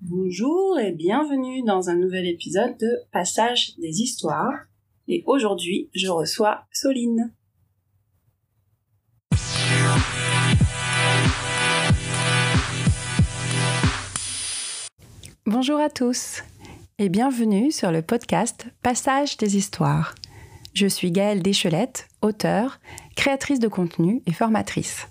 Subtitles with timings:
[0.00, 4.66] Bonjour et bienvenue dans un nouvel épisode de Passage des histoires.
[5.08, 7.32] Et aujourd'hui, je reçois Soline.
[15.44, 16.44] Bonjour à tous
[16.98, 20.14] et bienvenue sur le podcast Passage des histoires.
[20.76, 22.80] Je suis Gaëlle Deschelette, auteure,
[23.16, 25.08] créatrice de contenu et formatrice.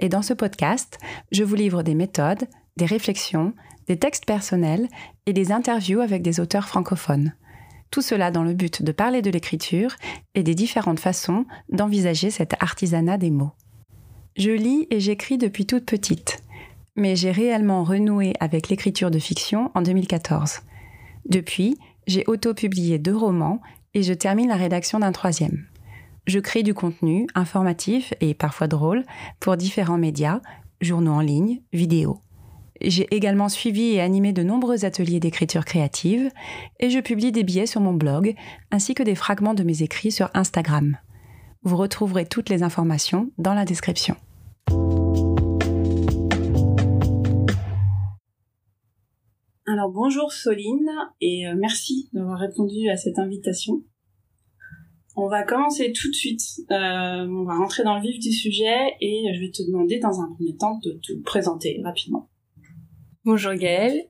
[0.00, 0.98] Et dans ce podcast,
[1.30, 3.52] je vous livre des méthodes, des réflexions,
[3.86, 4.88] des textes personnels
[5.26, 7.32] et des interviews avec des auteurs francophones.
[7.92, 9.94] Tout cela dans le but de parler de l'écriture
[10.34, 13.52] et des différentes façons d'envisager cet artisanat des mots.
[14.36, 16.42] Je lis et j'écris depuis toute petite
[16.96, 20.60] mais j'ai réellement renoué avec l'écriture de fiction en 2014.
[21.28, 23.60] Depuis, j'ai auto-publié deux romans
[23.94, 25.66] et je termine la rédaction d'un troisième.
[26.26, 29.04] Je crée du contenu informatif et parfois drôle
[29.40, 30.40] pour différents médias,
[30.80, 32.20] journaux en ligne, vidéos.
[32.80, 36.30] J'ai également suivi et animé de nombreux ateliers d'écriture créative
[36.80, 38.34] et je publie des billets sur mon blog
[38.70, 40.96] ainsi que des fragments de mes écrits sur Instagram.
[41.62, 44.16] Vous retrouverez toutes les informations dans la description.
[49.66, 50.90] Alors bonjour Soline
[51.22, 53.82] et euh, merci d'avoir répondu à cette invitation.
[55.16, 56.42] On va commencer tout de suite.
[56.70, 60.20] Euh, on va rentrer dans le vif du sujet et je vais te demander dans
[60.20, 62.28] un premier temps de te présenter rapidement.
[63.24, 64.02] Bonjour Gaëlle,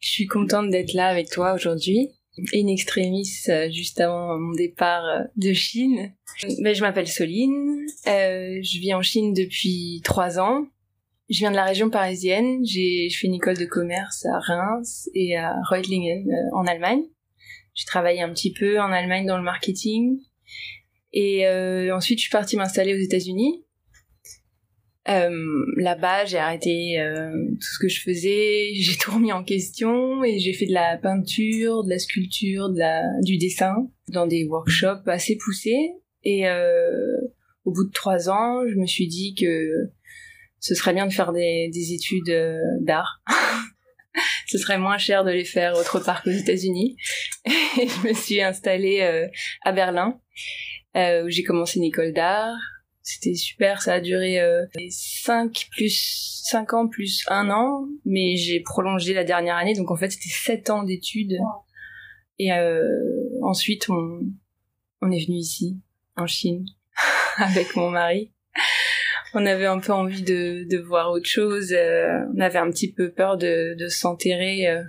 [0.00, 2.08] je suis contente d'être là avec toi aujourd'hui.
[2.54, 5.04] In extremis, euh, juste avant mon départ
[5.36, 6.14] de Chine.
[6.62, 10.66] Ben, je m'appelle Soline, je vis en Chine depuis trois ans
[11.30, 12.64] je viens de la région parisienne.
[12.64, 17.02] J'ai fait une école de commerce à Reims et à Reutlingen euh, en Allemagne.
[17.74, 20.18] J'ai travaillé un petit peu en Allemagne dans le marketing.
[21.12, 23.64] Et euh, ensuite, je suis partie m'installer aux États-Unis.
[25.08, 28.70] Euh, Là-bas, j'ai arrêté euh, tout ce que je faisais.
[28.74, 32.78] J'ai tout remis en question et j'ai fait de la peinture, de la sculpture, de
[32.78, 33.74] la, du dessin
[34.08, 35.92] dans des workshops assez poussés.
[36.22, 37.20] Et euh,
[37.64, 39.90] au bout de trois ans, je me suis dit que
[40.64, 43.22] ce serait bien de faire des, études euh, d'art.
[44.46, 46.96] ce serait moins cher de les faire autre part qu'aux États-Unis.
[47.44, 49.28] Et je me suis installée euh,
[49.62, 50.18] à Berlin,
[50.96, 52.56] euh, où j'ai commencé une école d'art.
[53.02, 54.40] C'était super, ça a duré
[54.88, 59.96] 5 plus 5 ans plus un an, mais j'ai prolongé la dernière année, donc en
[59.96, 61.36] fait c'était 7 ans d'études.
[62.38, 62.50] Et
[63.42, 64.20] ensuite on,
[65.02, 65.78] on est venu ici,
[66.16, 66.64] en Chine,
[67.36, 68.32] avec mon mari
[69.34, 71.72] on avait un peu envie de, voir autre chose.
[71.72, 74.82] Euh, on avait un petit peu peur de, s'enterrer euh,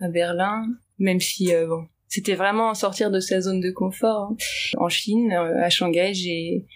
[0.00, 0.64] à Berlin,
[0.98, 4.30] même si euh, bon, c'était vraiment sortir de sa zone de confort.
[4.30, 4.36] Hein.
[4.78, 6.66] En Chine, à Shanghai, j'ai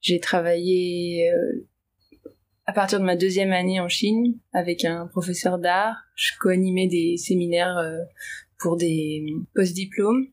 [0.00, 1.28] j'ai travaillé
[2.66, 5.96] à partir de ma deuxième année en Chine avec un professeur d'art.
[6.14, 7.82] Je co-animais des séminaires
[8.60, 9.26] pour des
[9.56, 10.28] post-diplômes.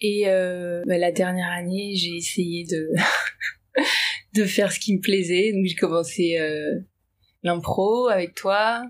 [0.00, 2.88] Et bah, la dernière année, j'ai essayé de
[4.34, 5.52] de faire ce qui me plaisait.
[5.52, 6.80] Donc j'ai commencé euh,
[7.42, 8.82] l'impro avec toi,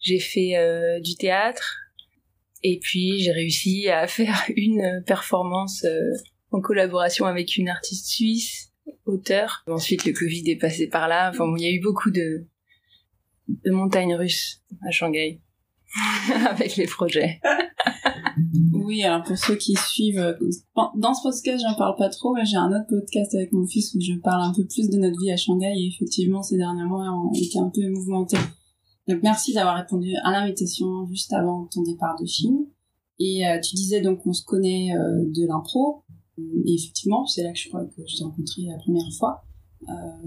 [0.00, 1.76] j'ai fait euh, du théâtre
[2.62, 6.10] et puis j'ai réussi à faire une performance euh,
[6.50, 8.72] en collaboration avec une artiste suisse,
[9.06, 9.64] auteur.
[9.66, 11.30] Ensuite le Covid est passé par là.
[11.30, 12.46] Enfin il y a eu beaucoup de
[13.46, 15.40] de montagnes russes à Shanghai
[16.48, 17.40] avec les projets.
[18.72, 20.34] Oui, alors pour ceux qui suivent, euh,
[20.96, 23.94] dans ce podcast, j'en parle pas trop, mais j'ai un autre podcast avec mon fils
[23.94, 26.84] où je parle un peu plus de notre vie à Shanghai et effectivement, ces derniers
[26.84, 28.38] mois ont été un peu mouvementés.
[29.08, 32.66] Donc merci d'avoir répondu à l'invitation juste avant ton départ de Chine.
[33.18, 36.02] Et euh, tu disais donc qu'on se connaît euh, de l'impro.
[36.38, 39.44] Et effectivement, c'est là que je crois que je t'ai rencontré la première fois.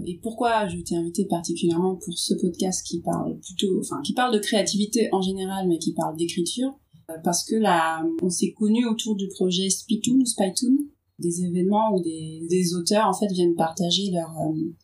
[0.06, 4.32] et pourquoi je t'ai invité particulièrement pour ce podcast qui parle plutôt, enfin, qui parle
[4.32, 6.78] de créativité en général, mais qui parle d'écriture?
[7.24, 10.76] Parce que là, on s'est connu autour du projet Spitoon, Spitoon,
[11.18, 14.74] des événements où des, auteurs en fait viennent partager leurs euh,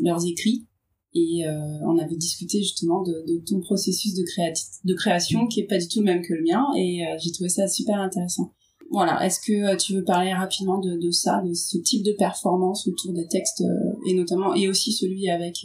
[0.00, 0.66] leurs écrits
[1.14, 5.88] et euh, on avait discuté justement de, ton processus de, création qui est pas du
[5.88, 8.52] tout le même que le mien et euh, j'ai trouvé ça super intéressant.
[8.90, 13.12] Voilà, est-ce que tu veux parler rapidement de, ça, de ce type de performance autour
[13.12, 13.62] des textes
[14.06, 15.56] et notamment et aussi celui avec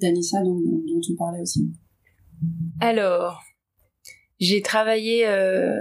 [0.00, 1.70] Danissa dont, dont tu parlais aussi?
[2.80, 3.40] Alors,
[4.42, 5.78] j'ai travaillé euh,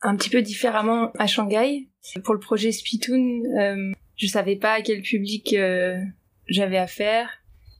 [0.00, 1.88] un petit peu différemment à Shanghai.
[2.24, 5.98] Pour le projet Spitoon, euh, je savais pas à quel public euh,
[6.46, 7.28] j'avais affaire.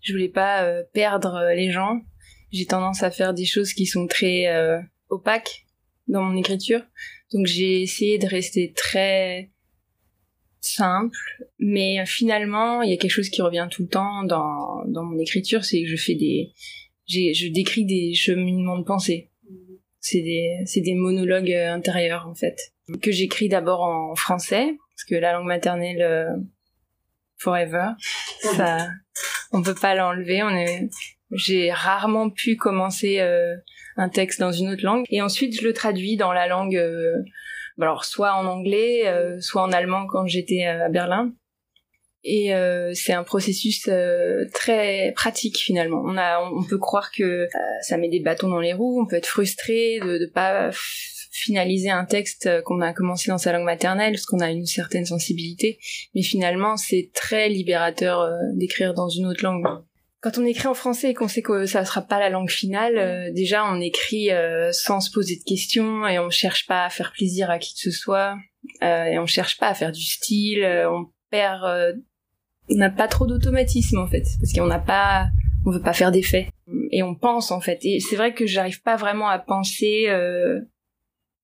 [0.03, 2.03] Je voulais pas euh, perdre les gens.
[2.53, 4.49] J'ai tendance à faire des choses qui sont très
[5.09, 5.65] opaques
[6.09, 6.83] dans mon écriture.
[7.33, 9.51] Donc j'ai essayé de rester très
[10.61, 11.17] simple,
[11.59, 15.19] mais finalement, il y a quelque chose qui revient tout le temps dans, dans mon
[15.19, 16.53] écriture, c'est que je fais des,
[17.07, 19.30] je décris des cheminements de pensée.
[20.01, 22.57] C'est des, c'est des monologues intérieurs, en fait,
[23.03, 26.29] que j'écris d'abord en français, parce que la langue maternelle, euh,
[27.41, 27.93] forever,
[28.57, 28.89] ça,
[29.53, 30.89] on peut pas l'enlever, on est,
[31.33, 33.57] j'ai rarement pu commencer euh,
[33.97, 37.15] un texte dans une autre langue, et ensuite je le traduis dans la langue, euh,
[37.81, 41.33] alors soit en anglais, euh, soit en allemand quand j'étais à Berlin.
[42.23, 46.03] Et euh, c'est un processus euh, très pratique finalement.
[46.05, 47.49] On a, on peut croire que
[47.83, 49.01] ça met des bâtons dans les roues.
[49.01, 50.71] On peut être frustré de ne pas
[51.33, 55.07] finaliser un texte qu'on a commencé dans sa langue maternelle parce qu'on a une certaine
[55.07, 55.79] sensibilité.
[56.15, 59.65] Mais finalement, c'est très libérateur d'écrire dans une autre langue
[60.21, 62.99] quand on écrit en français et qu'on sait que ça sera pas la langue finale,
[62.99, 66.91] euh, déjà on écrit euh, sans se poser de questions et on cherche pas à
[66.91, 68.37] faire plaisir à qui que ce soit
[68.83, 70.65] euh, et on cherche pas à faire du style.
[70.91, 71.97] on perd,
[72.71, 75.29] on n'a pas trop d'automatisme en fait parce qu'on n'a pas,
[75.67, 76.49] on veut pas faire d'effet
[76.91, 77.81] et on pense en fait.
[77.83, 80.09] Et c'est vrai que j'arrive pas vraiment à penser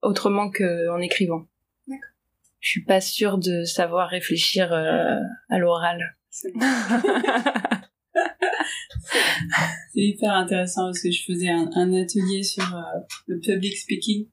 [0.03, 1.47] autrement qu'en écrivant.
[2.61, 6.17] Je suis pas sûre de savoir réfléchir à l'oral.
[9.93, 14.29] c'est hyper intéressant parce que je faisais un, atelier sur euh, le public speaking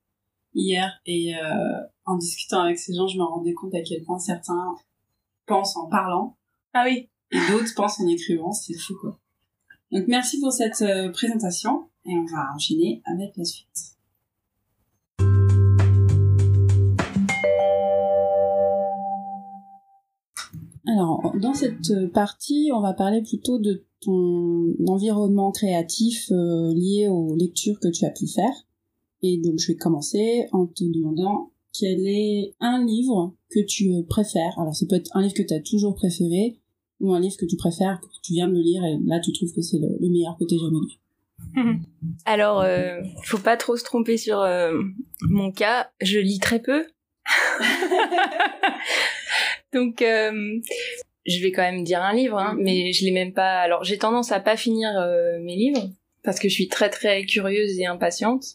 [0.54, 4.19] hier et euh, en discutant avec ces gens, je me rendais compte à quel point
[4.19, 4.75] certains
[5.45, 6.38] pensent en parlant.
[6.75, 7.07] Ah oui.
[7.31, 9.19] Et d'autres pensent en écrivant, c'est fou quoi.
[9.91, 13.93] Donc merci pour cette euh, présentation et on va enchaîner avec la suite.
[20.87, 27.35] Alors, dans cette partie, on va parler plutôt de ton environnement créatif euh, lié aux
[27.35, 28.53] lectures que tu as pu faire.
[29.21, 34.57] Et donc, je vais commencer en te demandant quel est un livre que tu préfères.
[34.59, 36.59] Alors, ça peut être un livre que tu as toujours préféré
[37.00, 39.54] ou un livre que tu préfères, que tu viens de lire et là, tu trouves
[39.54, 40.98] que c'est le, meilleur que tu jamais lu.
[42.25, 44.81] Alors, euh, faut pas trop se tromper sur euh,
[45.22, 45.92] mon cas.
[46.01, 46.88] Je lis très peu.
[49.74, 50.60] Donc, euh,
[51.25, 53.60] je vais quand même dire un livre, hein, mais je l'ai même pas.
[53.60, 55.90] Alors, j'ai tendance à pas finir euh, mes livres
[56.24, 58.45] parce que je suis très très curieuse et impatiente,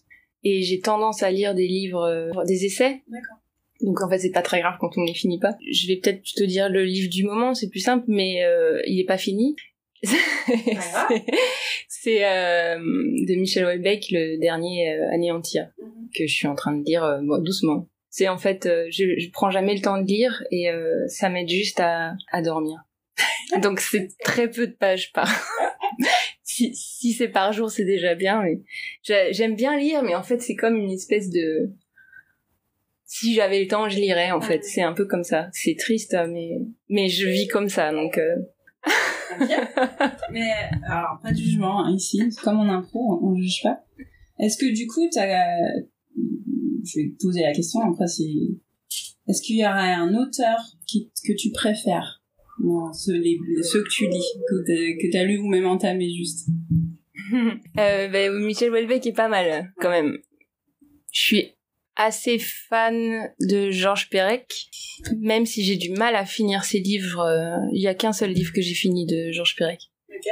[0.43, 3.03] et j'ai tendance à lire des livres, des essais.
[3.09, 3.38] D'accord.
[3.81, 5.57] Donc en fait, c'est pas très grave quand on les finit pas.
[5.71, 8.43] Je vais peut-être te dire le livre du moment, c'est plus simple, mais
[8.87, 9.55] il est pas fini.
[11.89, 16.09] c'est de Michel Houellebecq, le dernier Anéantir, mhm.
[16.15, 17.89] que je suis en train de lire doucement.
[18.11, 21.29] C'est en fait, euh, je, je prends jamais le temps de lire et euh, ça
[21.29, 22.85] m'aide juste à, à dormir.
[23.63, 25.29] Donc c'est très peu de pages par.
[26.43, 28.43] si, si c'est par jour, c'est déjà bien.
[28.43, 28.61] Mais
[29.33, 31.71] j'aime bien lire, mais en fait c'est comme une espèce de.
[33.11, 34.31] Si j'avais le temps, je lirais.
[34.33, 35.49] En fait, c'est un peu comme ça.
[35.53, 38.19] C'est triste, mais mais je vis comme ça, donc.
[38.19, 38.37] Euh...
[40.31, 40.53] mais
[40.87, 42.21] alors pas de jugement hein, ici.
[42.45, 43.83] Comme en impro, on, on juge pas.
[44.39, 45.27] Est-ce que du coup, t'as
[46.85, 48.61] je vais te poser la question après si
[49.29, 52.23] est-ce qu'il y aurait un auteur qui, que tu préfères?
[52.61, 56.49] Non ceux, les, ceux que tu lis que tu as lu ou même entamé juste
[57.79, 60.19] euh, ben, Michel Houellebecq est pas mal quand même
[61.13, 61.55] je suis
[61.99, 64.71] assez fan de Georges Perec
[65.19, 68.31] même si j'ai du mal à finir ses livres euh, il y a qu'un seul
[68.31, 69.91] livre que j'ai fini de Georges Perec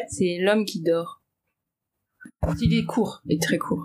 [0.09, 1.23] c'est L'homme qui dort
[2.61, 3.85] il est court et très court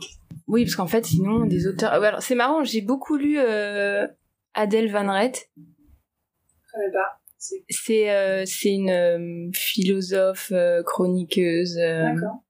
[0.51, 1.93] oui, parce qu'en fait, sinon, des auteurs.
[1.93, 4.05] Alors, c'est marrant, j'ai beaucoup lu euh,
[4.53, 5.49] Adèle Van Rett.
[5.55, 7.21] Je connais pas.
[7.69, 10.51] C'est euh, une euh, philosophe
[10.85, 11.77] chroniqueuse.
[11.77, 12.43] D'accord.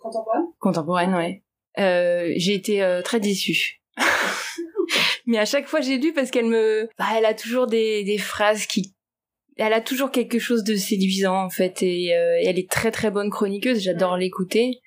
[0.00, 0.46] Contemporaine?
[0.58, 1.44] Contemporaine, ouais.
[2.36, 3.82] j'ai été très déçue.
[5.28, 6.88] Mais à chaque fois, j'ai lu parce qu'elle me.
[6.98, 8.94] Bah, elle a toujours des, des phrases qui
[9.60, 13.10] elle a toujours quelque chose de séduisant en fait et, et elle est très très
[13.10, 14.80] bonne chroniqueuse j'adore l'écouter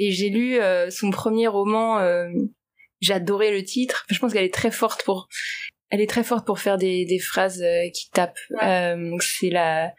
[0.00, 2.00] et j'ai lu euh, son premier roman.
[2.00, 2.28] Euh,
[3.00, 4.04] J'adorais le titre.
[4.10, 5.28] Je pense qu'elle est très forte pour.
[5.90, 8.38] Elle est très forte pour faire des, des phrases euh, qui tapent.
[9.20, 9.92] c'est la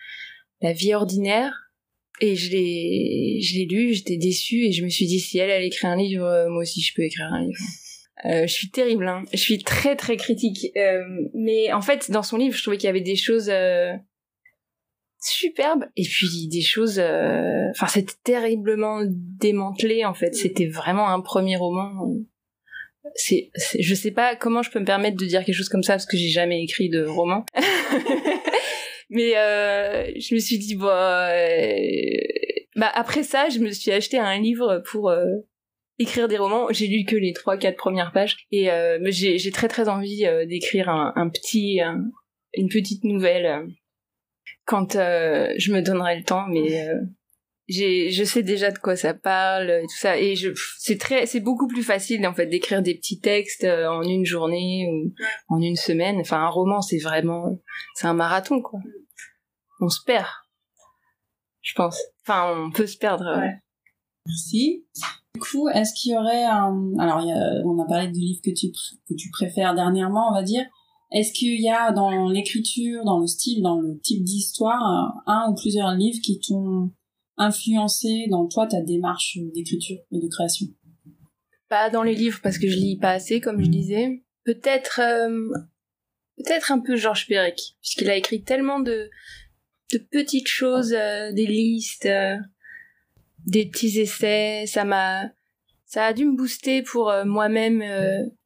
[0.62, 1.53] la vie ordinaire.
[2.19, 3.93] Et je l'ai je l'ai lu.
[3.93, 6.81] J'étais déçue et je me suis dit si elle elle écrit un livre, moi aussi
[6.81, 7.60] je peux écrire un livre.
[8.25, 9.24] Euh, je suis terrible, hein.
[9.32, 10.68] je suis très très critique.
[10.77, 11.01] Euh,
[11.34, 13.94] mais en fait, dans son livre, je trouvais qu'il y avait des choses euh,
[15.22, 21.22] superbe et puis des choses euh, enfin c'était terriblement démantelé en fait c'était vraiment un
[21.22, 21.91] premier roman
[23.13, 25.94] c'est je sais pas comment je peux me permettre de dire quelque chose comme ça
[25.94, 27.46] parce que j'ai jamais écrit de roman
[29.12, 31.32] mais euh, je me suis dit bah
[32.75, 35.13] bah après ça je me suis acheté un livre pour
[36.01, 36.67] écrire des romans.
[36.72, 38.38] J'ai lu que les trois quatre premières pages.
[38.51, 38.70] Et
[39.05, 41.79] j'ai j'ai très très envie d'écrire un, petit
[42.53, 43.67] une petite nouvelle
[44.65, 46.88] quand je me donnerai le temps, mais
[47.72, 50.20] je sais déjà de quoi ça parle et tout ça.
[50.20, 50.36] Et
[50.77, 54.25] c'est très c'est beaucoup plus facile en fait d'écrire des petits textes euh, en une
[54.25, 55.13] journée ou
[55.48, 56.20] en une semaine.
[56.20, 57.60] Enfin un roman c'est vraiment
[57.96, 58.79] c'est un marathon quoi.
[59.79, 60.27] On se perd
[61.62, 62.00] je pense.
[62.25, 63.53] Enfin on peut se perdre ouais.
[64.25, 64.86] merci
[65.36, 67.62] du coup est-ce qu'il y aurait un alors y a...
[67.66, 70.66] on a parlé du livre que tu que tu préfères dernièrement on va dire.
[71.12, 74.82] Est-ce qu'il y a dans l'écriture, dans le style, dans le type d'histoire,
[75.26, 76.92] un ou plusieurs livres qui t'ont
[77.36, 80.68] influencé dans toi ta démarche d'écriture et de création?
[81.68, 84.24] Pas dans les livres parce que je lis pas assez, comme je disais.
[84.46, 85.50] Peut-être, euh,
[86.38, 89.10] peut-être un peu Georges Perec, puisqu'il a écrit tellement de
[89.92, 92.38] de petites choses, euh, des listes, euh,
[93.45, 94.65] des petits essais.
[94.67, 95.29] Ça m'a,
[95.86, 97.83] ça a dû me booster pour moi-même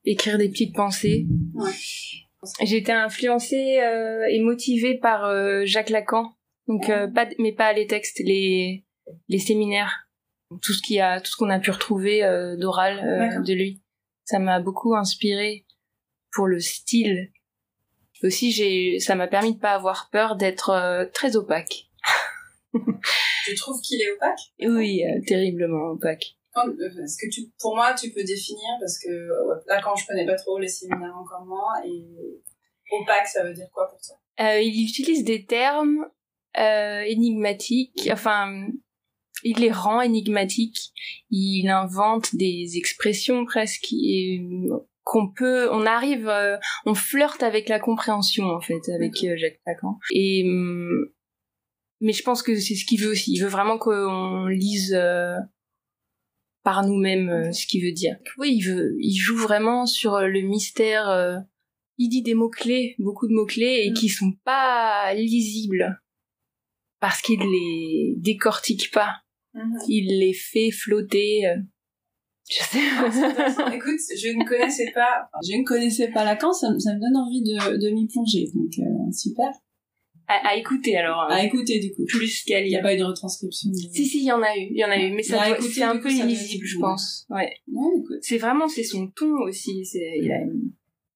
[0.03, 1.27] écrire des petites pensées.
[1.53, 1.71] Ouais.
[2.63, 3.79] J'ai été influencée
[4.29, 6.31] et motivée par Jacques Lacan.
[6.67, 8.85] Donc pas mais pas les textes, les
[9.27, 10.07] les séminaires,
[10.61, 13.81] tout ce qui a, tout ce qu'on a pu retrouver euh, d'oral euh, de lui.
[14.23, 15.65] Ça m'a beaucoup inspiré
[16.31, 17.31] pour le style.
[18.23, 21.89] Aussi, j'ai, ça m'a permis de pas avoir peur d'être euh, très opaque.
[23.45, 24.39] Tu trouves qu'il est opaque?
[24.59, 26.37] Oui, terriblement opaque.
[26.55, 29.09] Est-ce que tu, pour moi, tu peux définir parce que
[29.67, 32.05] là, quand je connais pas trop les séminaires encore moins, et
[32.91, 34.15] opaque, ça veut dire quoi pour toi?
[34.61, 36.07] Il utilise des termes
[36.55, 38.67] énigmatiques, enfin
[39.45, 40.91] il les rend énigmatiques.
[41.29, 43.93] Il invente des expressions presque
[45.03, 49.59] qu'on peut, on arrive, euh, on flirte avec la compréhension en fait avec euh, Jacques
[49.67, 49.99] Lacan.
[50.11, 51.05] Et hum,
[52.05, 53.33] mais je pense que c'est ce qu'il veut aussi.
[53.33, 55.35] Il veut vraiment qu'on lise euh,
[56.63, 58.15] par nous-mêmes ce qu'il veut dire.
[58.37, 61.43] Oui, il veut, il joue vraiment sur le mystère.
[61.97, 63.93] il dit des mots clés, beaucoup de mots clés et mm.
[63.93, 65.99] qui sont pas lisibles
[66.99, 69.17] parce qu'il les décortique pas.
[69.53, 69.77] Mhm.
[69.87, 71.45] Il les fait flotter.
[71.45, 71.57] Euh,
[72.49, 72.79] je sais
[73.55, 73.73] pas.
[73.75, 77.41] Écoute, je ne connaissais pas, je ne connaissais pas Lacan, ça, ça me donne envie
[77.41, 79.51] de, de m'y plonger, donc euh, super.
[80.27, 81.27] À, écouter alors.
[81.29, 82.05] À écouter du coup.
[82.07, 82.67] Plus qu'à lire.
[82.67, 83.71] Il n'y a pas eu de retranscription.
[83.73, 85.83] Si si, il y en a eu, il y en a eu, mais ça c'est
[85.83, 87.25] un peu illisible, je pense.
[87.29, 87.53] Ouais.
[87.71, 90.39] ouais c'est vraiment c'est son ton aussi, c'est il a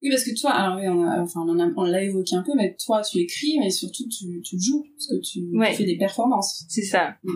[0.02, 2.76] oui, parce que toi, alors oui, on a, enfin, on, l'a évoqué un peu, mais
[2.86, 6.64] toi, tu écris, mais surtout, tu, tu joues, parce que tu, fais des performances.
[6.70, 7.18] C'est ça.
[7.24, 7.32] Mm.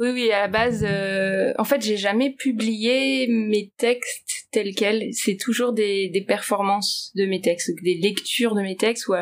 [0.00, 5.10] Oui, oui, à la base, euh, en fait, j'ai jamais publié mes textes tels quels.
[5.12, 9.06] C'est toujours des, des performances de mes textes, des lectures de mes textes.
[9.06, 9.14] Où,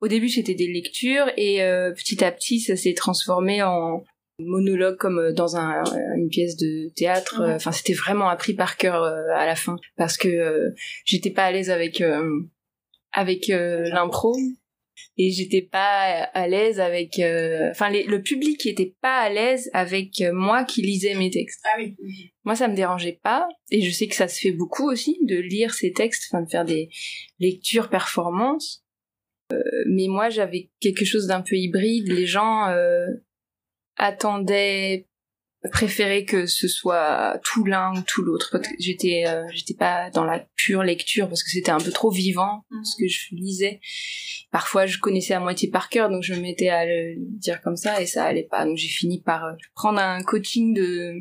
[0.00, 4.04] au début, c'était des lectures, et euh, petit à petit, ça s'est transformé en,
[4.38, 5.82] monologue comme euh, dans un,
[6.16, 7.42] une pièce de théâtre.
[7.42, 7.54] Mhm.
[7.54, 10.70] Enfin, c'était vraiment appris par cœur euh, à la fin parce que euh,
[11.04, 12.02] j'étais pas à l'aise avec
[13.12, 14.36] avec l'impro
[15.16, 17.20] et j'étais pas à l'aise avec
[17.70, 21.60] enfin le public était pas à l'aise avec moi qui lisais mes textes.
[21.64, 21.96] Ah oui.
[22.44, 25.36] Moi ça me dérangeait pas et je sais que ça se fait beaucoup aussi de
[25.36, 26.88] lire ces textes, enfin de faire des
[27.38, 28.84] lectures performances.
[29.86, 32.66] mais moi j'avais quelque chose d'un peu hybride, les gens
[33.96, 35.06] attendait
[35.70, 40.46] préférait que ce soit tout l'un ou tout l'autre j'étais euh, j'étais pas dans la
[40.56, 42.84] pure lecture parce que c'était un peu trop vivant mm.
[42.84, 43.80] ce que je lisais.
[44.50, 47.76] Parfois je connaissais à moitié par cœur donc je me mettais à le dire comme
[47.76, 48.64] ça et ça allait pas.
[48.64, 51.14] Donc j'ai fini par euh, prendre un coaching de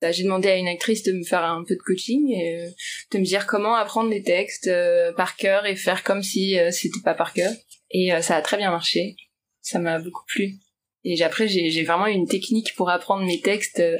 [0.00, 2.70] bah, j'ai demandé à une actrice de me faire un peu de coaching et euh,
[3.12, 4.70] de me dire comment apprendre les textes
[5.16, 7.52] par cœur et faire comme si c'était pas par cœur.
[7.90, 9.16] Et ça a très bien marché.
[9.60, 10.58] Ça m'a beaucoup plu
[11.04, 13.96] et après, j'ai vraiment une technique pour apprendre mes textes euh,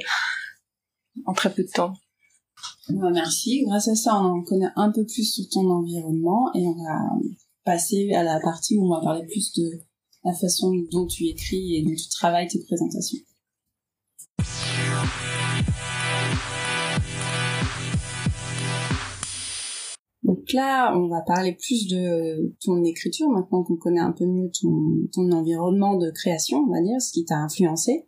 [1.25, 1.93] en très peu de temps.
[2.89, 3.63] Bah, merci.
[3.65, 6.99] Grâce à ça, on en connaît un peu plus sur ton environnement et on va
[7.63, 9.81] passer à la partie où on va parler plus de
[10.23, 13.19] la façon dont tu écris et dont tu travailles tes présentations.
[20.31, 24.49] Donc là, on va parler plus de ton écriture, maintenant qu'on connaît un peu mieux
[24.61, 28.07] ton, environnement de création, on va dire, ce qui t'a influencé.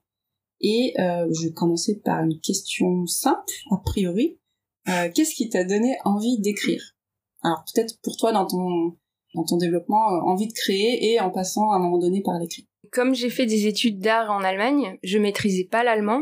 [0.61, 4.39] Et euh, je vais commencer par une question simple, a priori.
[4.87, 6.95] Euh, qu'est-ce qui t'a donné envie d'écrire?
[7.41, 11.75] Alors peut-être pour toi dans ton développement, euh, envie de créer et en passant à
[11.75, 12.69] un moment donné par l'écrit.
[12.93, 16.21] Comme j'ai fait des études d'art en Allemagne, je maîtrisais pas l'allemand.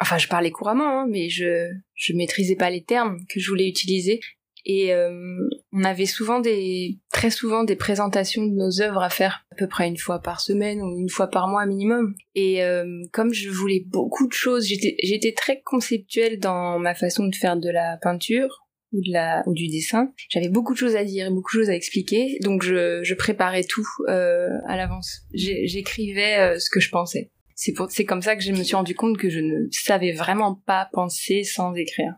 [0.00, 3.68] Enfin, je parlais couramment, hein, mais je je maîtrisais pas les termes que je voulais
[3.68, 4.18] utiliser.
[4.64, 5.38] Et euh,
[5.72, 9.66] on avait souvent des, très souvent des présentations de nos œuvres à faire, à peu
[9.66, 12.14] près une fois par semaine ou une fois par mois minimum.
[12.34, 17.34] Et euh, comme je voulais beaucoup de choses, j'étais, très conceptuelle dans ma façon de
[17.34, 18.66] faire de la peinture.
[18.92, 20.12] ou de la ou du dessin.
[20.28, 23.86] J'avais beaucoup de choses à dire, beaucoup de choses à expliquer, donc je, préparais tout
[24.08, 25.20] euh, à l'avance.
[25.32, 27.30] J'écrivais ce que je pensais.
[27.54, 30.12] C'est pour c'est comme ça que je me suis rendu compte que je ne savais
[30.12, 32.14] vraiment pas penser sans écrire.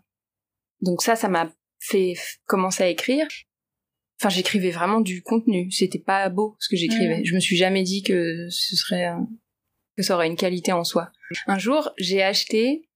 [0.83, 1.53] Donc ça, ça m'a
[1.89, 2.15] fait
[2.47, 3.27] commencer à écrire.
[4.21, 5.71] Enfin, j'écrivais vraiment du contenu.
[5.71, 7.25] C'était pas beau ce que j'écrivais.
[7.25, 9.11] Je me suis jamais dit que ce serait
[9.97, 11.11] que ça aurait une qualité en soi.
[11.47, 12.89] Un jour, j'ai acheté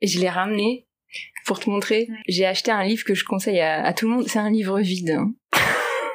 [0.00, 0.86] et je l'ai ramené
[1.44, 2.08] pour te montrer.
[2.28, 4.28] J'ai acheté un livre que je conseille à, tout le monde.
[4.28, 5.10] C'est un livre vide.
[5.10, 5.34] Hein.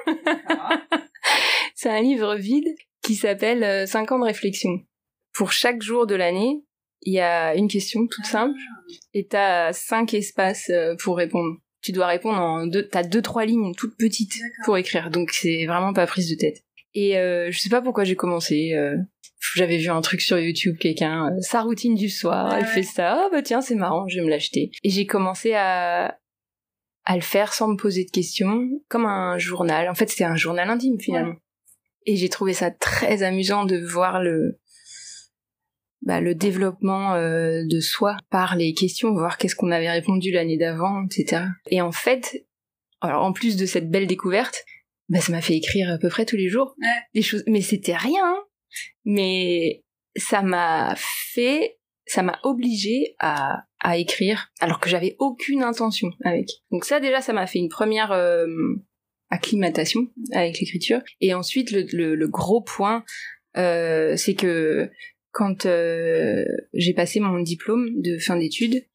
[1.75, 4.79] c'est un livre vide qui s'appelle 5 euh, ans de réflexion.
[5.33, 6.63] Pour chaque jour de l'année,
[7.01, 8.57] il y a une question toute simple
[9.13, 11.57] et t'as cinq espaces euh, pour répondre.
[11.83, 15.65] Tu dois répondre en deux, t'as deux trois lignes toutes petites pour écrire, donc c'est
[15.65, 16.63] vraiment pas prise de tête.
[16.93, 18.73] Et euh, je sais pas pourquoi j'ai commencé.
[18.73, 18.95] Euh,
[19.55, 23.25] j'avais vu un truc sur YouTube, quelqu'un, euh, sa routine du soir, elle fait ça,
[23.25, 24.71] oh bah tiens c'est marrant, je vais me l'acheter.
[24.83, 26.17] Et j'ai commencé à
[27.05, 29.89] à le faire sans me poser de questions, comme un journal.
[29.89, 31.35] En fait c'était un journal intime finalement.
[32.05, 34.59] Et j'ai trouvé ça très amusant de voir le
[36.05, 40.57] bah, le développement euh, de soi par les questions, voir qu'est-ce qu'on avait répondu l'année
[40.57, 41.43] d'avant, etc.
[41.69, 42.45] Et en fait,
[43.01, 44.63] alors en plus de cette belle découverte,
[45.09, 46.75] bah ça m'a fait écrire à peu près tous les jours
[47.13, 48.43] des choses mais c'était rien hein.
[49.05, 49.83] mais
[50.15, 56.47] ça m'a fait ça m'a obligé à à écrire alors que j'avais aucune intention avec
[56.71, 58.47] donc ça déjà ça m'a fait une première euh,
[59.29, 63.03] acclimatation avec l'écriture et ensuite le, le, le gros point
[63.57, 64.89] euh, c'est que
[65.33, 68.85] quand euh, j'ai passé mon diplôme de fin d'études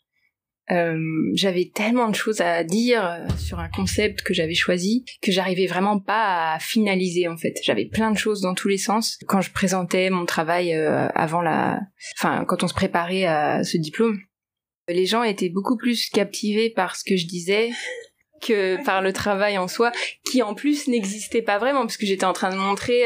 [0.71, 5.33] euh, j'avais tellement de choses à dire euh, sur un concept que j'avais choisi que
[5.33, 7.55] j'arrivais vraiment pas à finaliser en fait.
[7.65, 9.19] J'avais plein de choses dans tous les sens.
[9.27, 11.81] Quand je présentais mon travail euh, avant la,
[12.19, 14.21] enfin quand on se préparait à ce diplôme,
[14.89, 17.71] les gens étaient beaucoup plus captivés par ce que je disais
[18.43, 19.91] que par le travail en soi,
[20.31, 23.05] qui en plus n'existait pas vraiment parce que j'étais en train de montrer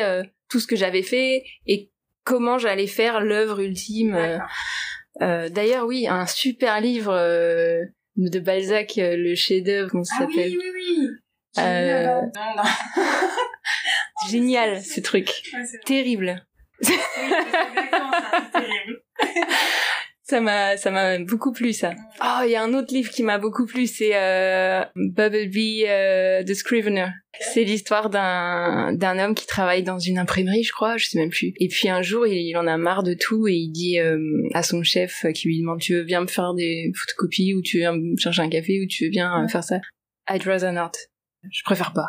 [0.51, 1.92] tout ce que j'avais fait et
[2.25, 4.41] comment j'allais faire l'œuvre ultime.
[5.21, 7.85] Euh, d'ailleurs, oui, un super livre euh,
[8.17, 11.09] de Balzac, euh, le chef-d'œuvre, comment ça ah s'appelle Oui, oui, oui.
[11.59, 12.33] Génial,
[14.31, 15.31] Génial ce truc.
[15.85, 16.47] terrible.
[16.83, 16.95] Oui,
[17.25, 19.03] exactement ça, terrible.
[20.33, 21.93] ça m'a ça m'a beaucoup plu ça.
[22.23, 26.43] Oh, il y a un autre livre qui m'a beaucoup plu, c'est euh, Bumblebee euh,
[26.43, 27.09] The Scrivener.
[27.53, 31.29] C'est l'histoire d'un d'un homme qui travaille dans une imprimerie, je crois, je sais même
[31.29, 31.53] plus.
[31.59, 34.19] Et puis un jour, il, en a marre de tout et il dit euh,
[34.55, 37.81] à son chef qui lui demande "Tu veux bien me faire des photocopies ou tu
[37.81, 39.81] veux me chercher un café ou tu veux bien faire ça?
[40.31, 40.93] I'd rather not.
[41.51, 42.09] Je préfère pas.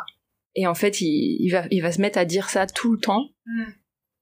[0.54, 3.00] Et en fait, il, il va il va se mettre à dire ça tout le
[3.00, 3.64] temps hmm.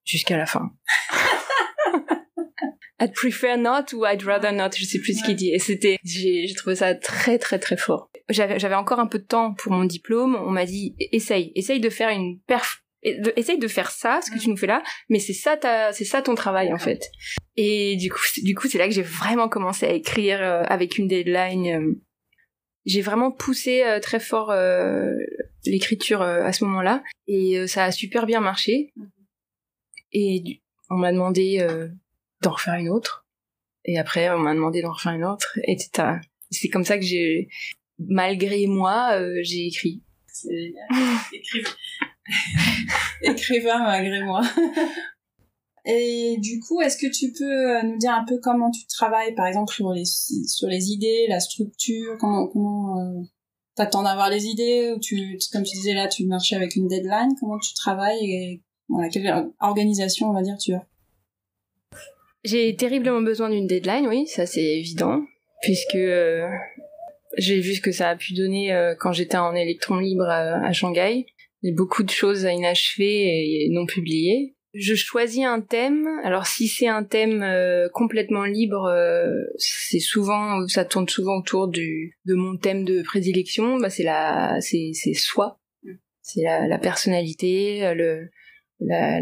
[0.05, 0.73] jusqu'à la fin.
[3.03, 5.51] I'd prefer not ou I'd rather not, je sais plus ce qu'il dit.
[5.53, 8.11] Et c'était, j'ai, trouvé ça très très très fort.
[8.29, 10.37] J'avais, encore un peu de temps pour mon diplôme.
[10.37, 14.39] On m'a dit, essaye, essaye de faire une perf, essaye de faire ça, ce que
[14.39, 15.59] tu nous fais là, mais c'est ça
[15.93, 17.11] c'est ça ton travail en fait.
[17.57, 20.97] Et du coup, du coup, c'est là que j'ai vraiment commencé à écrire euh, avec
[20.97, 21.67] une deadline.
[21.67, 22.01] Euh.
[22.87, 24.55] j'ai vraiment poussé euh, très fort
[25.65, 28.93] l'écriture à ce moment-là, et ça a super bien marché.
[30.13, 31.67] Et on m'a demandé
[32.43, 33.27] d'en refaire une autre.
[33.85, 36.19] Et après, on m'a demandé d'en refaire une autre, etc.
[36.51, 37.49] C'est comme ça que j'ai,
[37.99, 40.03] malgré moi, euh, j'ai écrit.
[40.27, 40.87] C'est génial.
[43.23, 43.79] Écrivain.
[43.85, 44.43] Malgré moi.
[45.85, 49.35] Et du coup, est-ce que tu peux euh, nous dire un peu comment tu travailles,
[49.35, 53.23] par exemple, sur les, sur les idées, la structure, comment, comment euh,
[53.75, 57.35] t'attends d'avoir les idées, ou tu, comme tu disais là, tu marchais avec une deadline,
[57.41, 60.87] comment tu travailles et voilà, quelle organisation, on va dire, tu as
[62.45, 65.25] j'ai terriblement besoin d'une deadline, oui, ça c'est évident,
[65.63, 66.49] puisque euh,
[67.39, 70.73] j'ai vu ce que ça a pu donner euh, quand j'étais en électron libre à,
[70.73, 71.27] Shanghai.
[71.63, 74.57] Il y a beaucoup de choses à inachever et non publiées.
[74.75, 76.09] Je choisis un thème.
[76.25, 78.93] Alors si c'est un thème euh, complètement libre,
[79.59, 83.79] c'est souvent, ça tourne souvent autour du de mon thème de prédilection.
[83.79, 85.61] Bah c'est la, c'est c'est soi,
[86.23, 88.31] c'est la, la personnalité, le
[88.81, 89.21] la,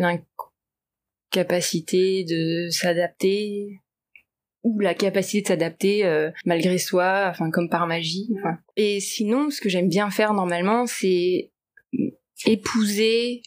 [1.31, 3.81] capacité de s'adapter
[4.63, 8.29] ou la capacité de s'adapter euh, malgré soi, enfin comme par magie.
[8.39, 8.59] Enfin.
[8.77, 11.51] Et sinon, ce que j'aime bien faire normalement, c'est
[12.45, 13.43] épouser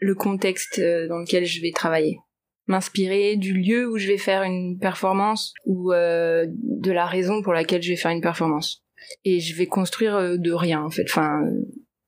[0.00, 2.18] le contexte euh, dans lequel je vais travailler,
[2.66, 7.52] m'inspirer du lieu où je vais faire une performance ou euh, de la raison pour
[7.52, 8.84] laquelle je vais faire une performance.
[9.24, 11.04] Et je vais construire de rien en fait.
[11.04, 11.42] Enfin,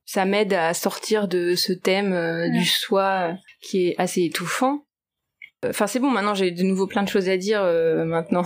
[0.05, 4.85] ça m'aide à sortir de ce thème du soi qui est assez étouffant
[5.69, 8.43] Enfin, c'est bon, maintenant j'ai de nouveau plein de choses à dire euh, maintenant.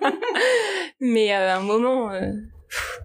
[1.00, 2.32] Mais à euh, un moment, euh,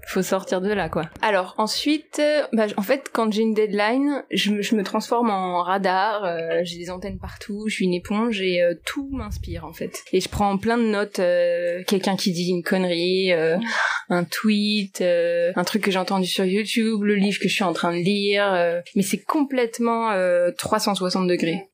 [0.08, 1.10] faut sortir de là quoi.
[1.22, 5.64] Alors ensuite, euh, bah, en fait quand j'ai une deadline, je je me transforme en
[5.64, 9.74] radar, euh, j'ai des antennes partout, je suis une éponge et euh, tout m'inspire en
[9.74, 10.04] fait.
[10.12, 11.22] Et je prends plein de notes,
[11.88, 13.32] quelqu'un qui dit une connerie,
[14.10, 17.74] un tweet, un truc que j'ai entendu sur YouTube, le livre que je suis en
[17.74, 20.12] train de lire, mais c'est complètement
[20.58, 21.68] 360 degrés.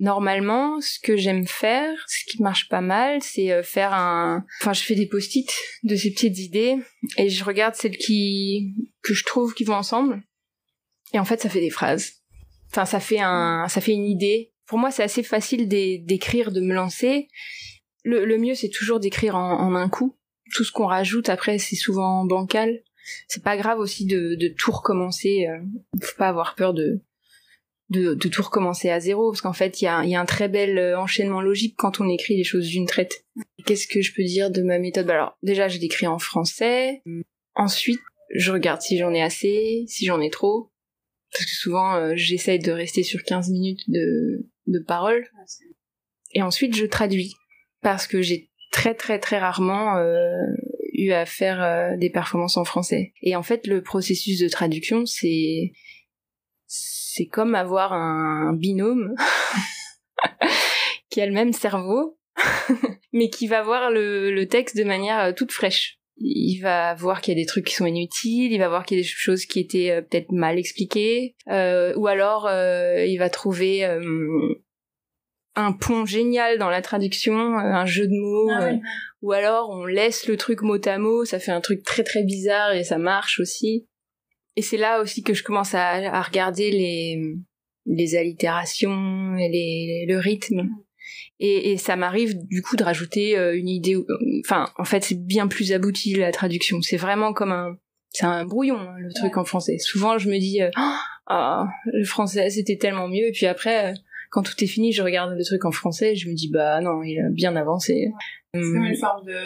[0.00, 4.44] Normalement, ce que j'aime faire, ce qui marche pas mal, c'est euh, faire un...
[4.60, 5.48] Enfin, je fais des post-it
[5.84, 6.78] de ces petites idées
[7.16, 8.74] et je regarde celles qui...
[9.02, 10.22] que je trouve qui vont ensemble.
[11.12, 12.10] Et en fait, ça fait des phrases.
[12.72, 13.66] Enfin, ça fait un...
[13.68, 14.52] ça fait une idée.
[14.66, 17.28] Pour moi, c'est assez facile d'écrire, de me lancer.
[18.02, 20.16] Le, mieux, c'est toujours d'écrire en, un coup.
[20.54, 22.82] Tout ce qu'on rajoute après, c'est souvent bancal.
[23.28, 25.46] C'est pas grave aussi de, tout recommencer.
[25.48, 25.60] Euh,
[26.02, 27.00] faut pas avoir peur de
[27.94, 30.98] de, tout recommencer à zéro parce qu'en fait il y a, un très bel euh,
[30.98, 33.24] enchaînement logique quand on écrit les choses d'une traite.
[33.66, 35.06] Qu'est-ce que je peux dire de ma méthode?
[35.06, 37.02] Bah Alors déjà je l'écris en français.
[37.54, 38.00] Ensuite
[38.34, 40.70] je regarde si j'en ai assez, si j'en ai trop.
[41.32, 45.26] Parce que souvent euh, j'essaye de rester sur 15 minutes de, de parole.
[46.32, 47.34] Et ensuite je traduis.
[47.80, 50.32] Parce que j'ai très très très rarement euh,
[50.92, 53.12] eu à faire des performances en français.
[53.22, 55.72] Et en fait le processus de traduction c'est
[57.16, 59.14] c'est comme avoir un binôme
[61.10, 62.18] qui a le même cerveau,
[63.12, 66.00] mais qui va voir le, texte de manière euh, toute fraîche.
[66.16, 68.96] Il va voir qu'il y a des trucs qui sont inutiles, il va voir qu'il
[68.96, 73.30] y a des choses qui étaient euh, peut-être mal expliquées, euh, ou alors il va
[73.30, 73.84] trouver
[75.54, 78.72] un pont génial dans la traduction, un jeu de mots, ah
[79.22, 82.24] ou alors on laisse le truc mot à mot, ça fait un truc très très
[82.24, 83.86] bizarre et ça marche aussi.
[84.56, 87.20] Et c'est là aussi que je commence à, à regarder les,
[87.86, 90.68] les allitérations et les, le rythme.
[91.40, 93.96] Et, et ça m'arrive du coup de rajouter euh, une idée.
[94.44, 96.80] Enfin, en fait, c'est bien plus abouti la traduction.
[96.80, 97.76] C'est vraiment comme un,
[98.10, 99.78] c'est un brouillon hein, le truc en français.
[99.78, 100.60] Souvent, je me dis,
[101.26, 103.26] ah, le français c'était tellement mieux.
[103.26, 103.94] Et puis après, euh,
[104.30, 107.02] quand tout est fini, je regarde le truc en français, je me dis, bah non,
[107.02, 108.10] il a bien avancé.
[108.52, 109.36] C'est comme une forme de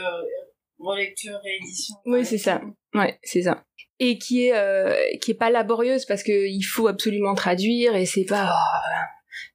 [0.79, 1.97] relecture réédition.
[2.07, 2.61] Oui, c'est ça.
[2.95, 3.65] Ouais, c'est ça.
[3.99, 8.07] Et qui est euh, qui est pas laborieuse parce que il faut absolument traduire et
[8.07, 8.99] c'est pas oh,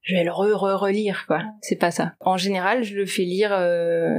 [0.01, 1.43] je vais le re, re relire quoi.
[1.61, 2.13] C'est pas ça.
[2.19, 4.09] En général, je le fais lire euh,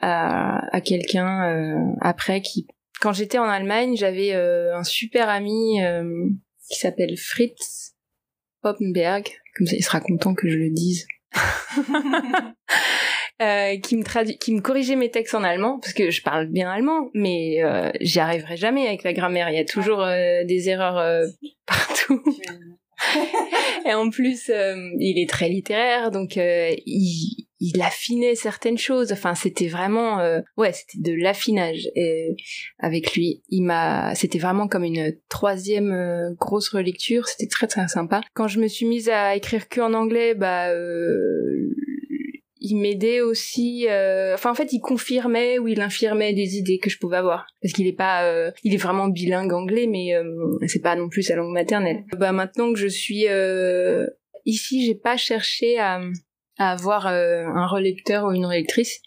[0.00, 2.66] à, à quelqu'un euh, après qui
[3.00, 5.78] quand j'étais en Allemagne, j'avais un super ami
[6.68, 7.94] qui s'appelle Fritz
[8.60, 11.06] Poppenberg, comme ça il sera content que je le dise.
[13.40, 16.48] Euh, qui me traduit, qui me corrigeait mes textes en allemand parce que je parle
[16.48, 19.48] bien allemand, mais euh, j'y arriverai jamais avec la grammaire.
[19.48, 21.24] Il y a toujours euh, des erreurs euh,
[21.66, 22.22] partout.
[23.86, 24.50] et en plus,
[24.98, 29.10] il est très littéraire, donc il, il affinait certaines choses.
[29.10, 30.18] Enfin, c'était vraiment,
[30.58, 31.88] ouais, c'était de l'affinage.
[31.96, 32.36] Et
[32.78, 37.26] avec lui, il m'a, c'était vraiment comme une troisième grosse relecture.
[37.26, 38.20] C'était très très sympa.
[38.34, 40.68] Quand je me suis mise à écrire que en anglais, bah
[42.60, 46.90] il m'aidait aussi euh, enfin en fait il confirmait ou il infirmait des idées que
[46.90, 47.46] je pouvais avoir.
[47.62, 50.24] Parce qu'il est pas euh, il est vraiment bilingue anglais mais euh,
[50.66, 52.04] c'est pas non plus sa langue maternelle.
[52.18, 53.26] Bah maintenant que je suis
[54.44, 56.00] ici j'ai pas cherché à,
[56.58, 59.00] à avoir un relecteur ou une relectrice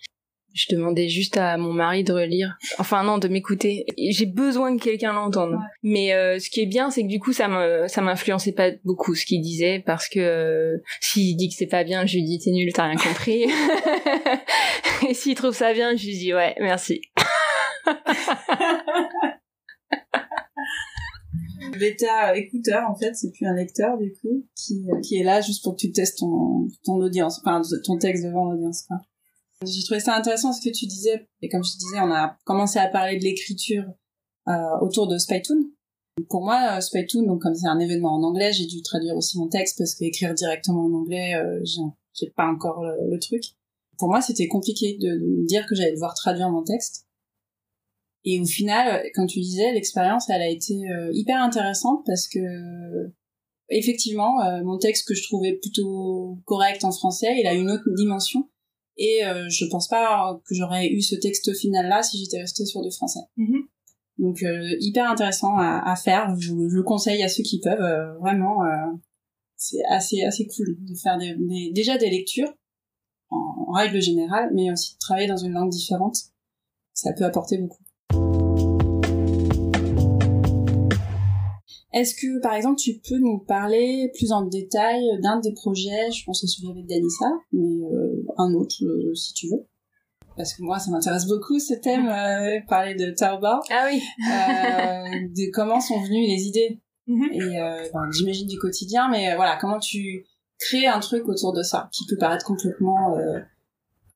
[0.54, 2.58] je demandais juste à mon mari de relire.
[2.78, 3.86] Enfin non, de m'écouter.
[3.98, 5.58] J'ai besoin que quelqu'un l'entende.
[5.82, 8.70] Mais euh, ce qui est bien, c'est que du coup, ça me ça m'influençait pas
[8.84, 12.24] beaucoup ce qu'il disait parce que euh, s'il dit que c'est pas bien, je lui
[12.24, 13.46] dis t'es nul, t'as rien compris.
[15.10, 17.02] Et s'il trouve ça bien, je lui dis ouais, merci.
[21.80, 25.64] Bêta écouteur en fait, c'est plus un lecteur du coup qui, qui est là juste
[25.64, 28.86] pour que tu testes ton, ton audience, enfin ton texte devant l'audience.
[29.66, 31.28] J'ai trouvé ça intéressant ce que tu disais.
[31.42, 33.86] Et comme je disais, on a commencé à parler de l'écriture
[34.48, 35.72] euh, autour de Spytoon.
[36.30, 39.38] Pour moi, euh, Spytoon, donc comme c'est un événement en anglais, j'ai dû traduire aussi
[39.40, 41.64] mon texte parce qu'écrire directement en anglais, euh,
[42.14, 43.44] j'ai pas encore le, truc.
[43.98, 47.08] Pour moi, c'était compliqué de, dire que j'allais devoir traduire mon texte.
[48.26, 52.40] Et au final, comme tu disais, l'expérience, elle a été euh, hyper intéressante parce que
[53.70, 58.48] effectivement, mon texte que je trouvais plutôt correct en français, il a une autre dimension
[58.98, 62.66] et euh, je pense pas que j'aurais eu ce texte final là si j'étais restée
[62.66, 63.22] sur du français.
[63.38, 63.64] Mm-hmm.
[64.20, 66.36] Donc euh, hyper intéressant à, à faire.
[66.38, 67.82] Je, je, le conseille à ceux qui peuvent.
[67.82, 68.92] Euh, vraiment, euh,
[69.56, 71.36] c'est assez assez cool de faire des,
[71.72, 72.54] déjà des lectures
[73.30, 76.18] en, en, règle générale, mais aussi de travailler dans une langue différente.
[76.94, 77.83] Ça peut apporter beaucoup.
[81.94, 86.26] Est-ce que, par exemple, tu peux nous parler plus en détail d'un des projets, je
[86.26, 89.66] pense à celui avec Danissa, mais euh, un autre, euh, si tu veux
[90.36, 93.60] parce que moi ça m'intéresse beaucoup ce thème, euh, parler de Taobao.
[93.70, 94.02] Ah oui.
[94.20, 96.80] euh, de comment sont venues les idées.
[97.08, 97.30] Mhm.
[97.34, 100.26] Et euh, ben, j'imagine du quotidien, mais voilà, comment tu
[100.60, 103.40] crées un truc autour de ça, qui peut paraître complètement euh,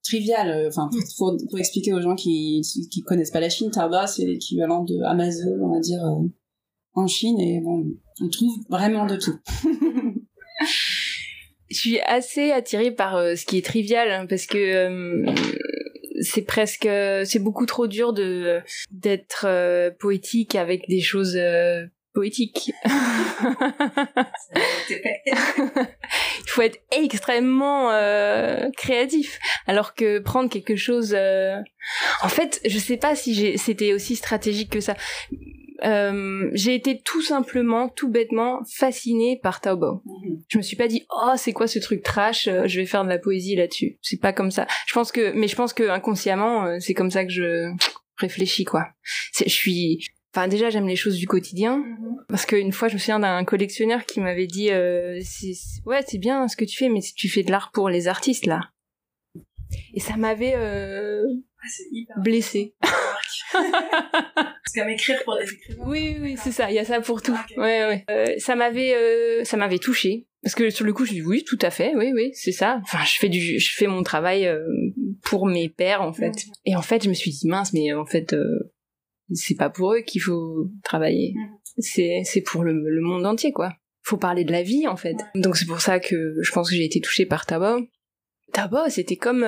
[0.04, 0.68] trivial.
[0.68, 4.84] Enfin, pour, pour, expliquer aux gens qui qui connaissent pas la Chine, Taobao c'est l'équivalent
[4.84, 6.02] de Amazon, on va dire,
[6.98, 7.86] en Chine, et bon,
[8.22, 9.40] on trouve vraiment de tout.
[11.70, 15.26] Je suis assez attirée par euh, ce qui est trivial hein, parce que euh,
[16.22, 16.88] c'est presque
[17.26, 21.38] c'est beaucoup trop dur de d'être euh, poétique avec des choses
[22.14, 22.72] poétiques.
[24.90, 27.90] Il faut être extrêmement
[28.78, 31.16] créatif alors que prendre quelque chose
[32.24, 34.96] en fait, je sais pas si c'était aussi stratégique que ça.
[35.84, 40.02] Euh, j'ai été tout simplement, tout bêtement fascinée par Taobao.
[40.48, 43.04] Je me suis pas dit oh c'est quoi ce truc trash, euh, je vais faire
[43.04, 43.98] de la poésie là-dessus.
[44.02, 44.68] C'est pas comme ça.
[44.88, 47.72] Je pense que, mais je pense que inconsciemment euh, c'est comme ça que je
[48.18, 48.88] réfléchis quoi.
[49.38, 51.84] Je suis, enfin déjà j'aime les choses du quotidien
[52.30, 55.20] parce qu'une fois je me souviens d'un collectionneur qui m'avait dit euh,
[55.86, 58.46] ouais c'est bien ce que tu fais mais tu fais de l'art pour les artistes
[58.46, 58.62] là.
[59.94, 61.24] Et ça m'avait euh,
[61.92, 62.76] hyper blessée.
[63.52, 65.84] Parce qu'à m'écrire pour des écrivains.
[65.88, 66.70] Oui, oui, c'est ça.
[66.70, 67.34] Il y a ça pour tout.
[67.34, 67.58] Ok.
[67.58, 68.06] Ouais, ouais.
[68.10, 71.44] Euh, ça m'avait, euh, ça m'avait touché parce que sur le coup, je dis oui,
[71.44, 72.80] tout à fait, oui, oui, c'est ça.
[72.84, 74.64] Enfin, je fais du, je fais mon travail euh,
[75.24, 76.46] pour mes pairs en fait.
[76.66, 78.72] Et en fait, je me suis dit mince, mais en fait, euh,
[79.34, 81.34] c'est pas pour eux qu'il faut travailler.
[81.36, 81.58] Mhm.
[81.80, 83.74] C'est, c'est pour le, le monde entier, quoi.
[84.04, 85.18] Faut parler de la vie en fait.
[85.36, 87.86] Donc c'est pour ça que je pense que j'ai été touchée par Tabo.
[88.54, 89.44] Tabo, c'était comme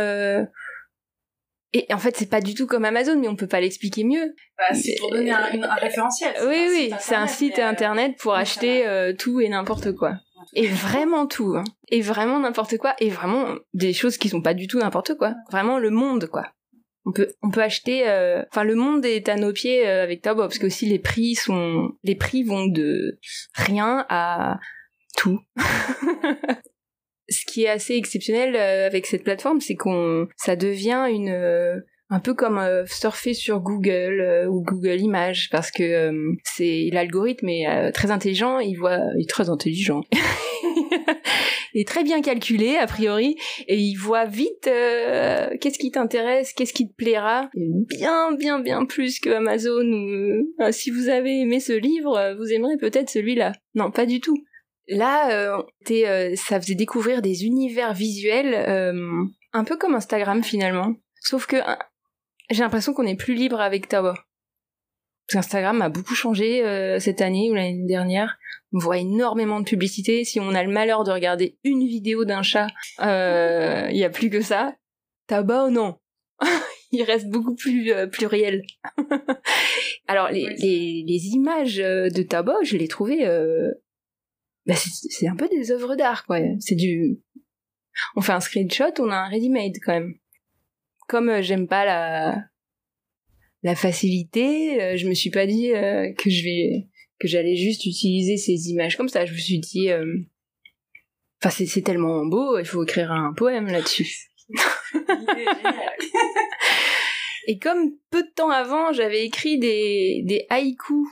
[1.73, 4.33] et en fait, c'est pas du tout comme Amazon, mais on peut pas l'expliquer mieux.
[4.57, 6.33] Bah, c'est pour donner un, référentiel.
[6.47, 10.15] Oui, oui, c'est un site euh, internet pour acheter euh, tout et n'importe quoi.
[10.55, 11.63] Et vraiment tout, hein.
[11.89, 15.35] Et vraiment n'importe quoi, et vraiment des choses qui sont pas du tout n'importe quoi.
[15.51, 16.47] Vraiment le monde, quoi.
[17.05, 20.21] On peut, on peut acheter, euh, enfin le monde est à nos pieds euh, avec
[20.21, 23.19] Taobao, parce que aussi les prix sont, les prix vont de
[23.55, 24.59] rien à
[25.15, 25.39] tout.
[27.29, 31.79] Ce qui est assez exceptionnel euh, avec cette plateforme, c'est qu'on, ça devient une, euh,
[32.09, 36.89] un peu comme euh, surfer sur Google euh, ou Google Images parce que euh, c'est
[36.91, 40.01] l'algorithme est euh, très intelligent, il voit il est très intelligent.
[41.73, 43.35] il est très bien calculé a priori
[43.67, 47.49] et il voit vite qu'est-ce qui t'intéresse, qu'est-ce qui te plaira.
[47.53, 52.77] Bien bien bien plus que Amazon ou si vous avez aimé ce livre, vous aimerez
[52.77, 53.51] peut-être celui-là.
[53.75, 54.43] Non, pas du tout.
[54.89, 59.23] Là, euh, euh, ça faisait découvrir des univers visuels euh,
[59.53, 60.93] un peu comme Instagram finalement.
[61.21, 61.75] Sauf que euh,
[62.49, 64.13] j'ai l'impression qu'on est plus libre avec Taobao.
[64.13, 68.37] Parce qu'Instagram a beaucoup changé euh, cette année ou l'année dernière.
[68.73, 70.23] On voit énormément de publicité.
[70.23, 72.67] Si on a le malheur de regarder une vidéo d'un chat,
[72.99, 74.75] il y a plus que ça.
[75.27, 75.97] Taobao, non.
[76.91, 78.63] Il reste beaucoup plus euh, pluriel.
[80.07, 80.55] Alors les, Oui.
[80.57, 83.25] les, les images euh, de Taobao, je les trouvais...
[83.27, 83.71] Euh...
[84.65, 86.39] Bah, c'est un peu des œuvres d'art, quoi.
[86.59, 87.19] C'est du...
[88.15, 90.15] On fait un screenshot, on a un ready-made, quand même
[91.09, 92.45] comme euh, j'aime pas la
[93.63, 96.87] la facilité, euh, je me suis pas dit euh, que je vais
[97.19, 99.25] que j'allais juste utiliser ces images comme ça.
[99.25, 100.05] Je me suis dit, euh,
[101.43, 104.29] enfin c'est tellement beau, il faut écrire un poème là-dessus.
[107.47, 111.07] Et comme peu de temps avant, j'avais écrit des des haïkus.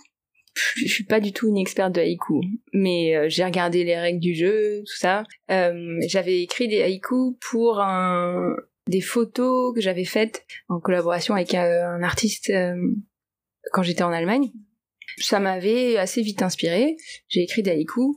[0.75, 2.41] Je suis pas du tout une experte de haïku,
[2.73, 5.23] mais euh, j'ai regardé les règles du jeu, tout ça.
[5.51, 7.83] Euh, j'avais écrit des haïkus pour
[8.87, 12.75] des photos que j'avais faites en collaboration avec un, un artiste euh,
[13.71, 14.51] quand j'étais en Allemagne.
[15.17, 16.95] Ça m'avait assez vite inspiré.
[17.27, 18.15] J'ai écrit des haïkus.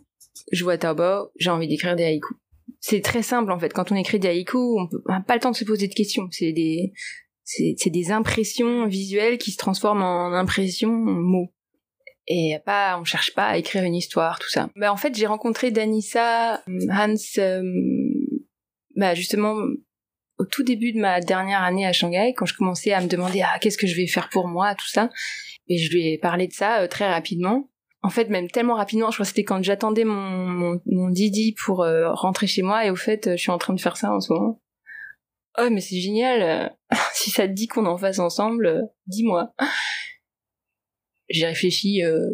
[0.52, 2.36] Je vois Taobao, j'ai envie d'écrire des haïkus.
[2.80, 3.72] C'est très simple en fait.
[3.72, 6.28] Quand on écrit des haïkus, on n'a pas le temps de se poser de questions.
[6.30, 6.92] C'est des
[7.74, 11.52] c'est des impressions visuelles qui se transforment en impressions mots.
[12.26, 14.68] Et pas, on cherche pas à écrire une histoire, tout ça.
[14.76, 17.62] Bah, en fait, j'ai rencontré Danissa, Hans, euh,
[18.96, 19.56] bah, justement,
[20.38, 23.42] au tout début de ma dernière année à Shanghai, quand je commençais à me demander
[23.42, 25.10] ah qu'est-ce que je vais faire pour moi, tout ça,
[25.68, 27.68] et je lui ai parlé de ça euh, très rapidement.
[28.02, 31.82] En fait, même tellement rapidement, je crois que c'était quand j'attendais mon, mon, Didi pour
[31.82, 34.12] euh, rentrer chez moi, et au fait, euh, je suis en train de faire ça
[34.12, 34.60] en ce moment.
[35.58, 36.42] Oh, mais c'est génial.
[36.42, 36.68] euh,
[37.12, 39.52] si ça te dit qu'on en fasse ensemble, euh, dis-moi.
[41.30, 42.30] J'ai réfléchi, euh,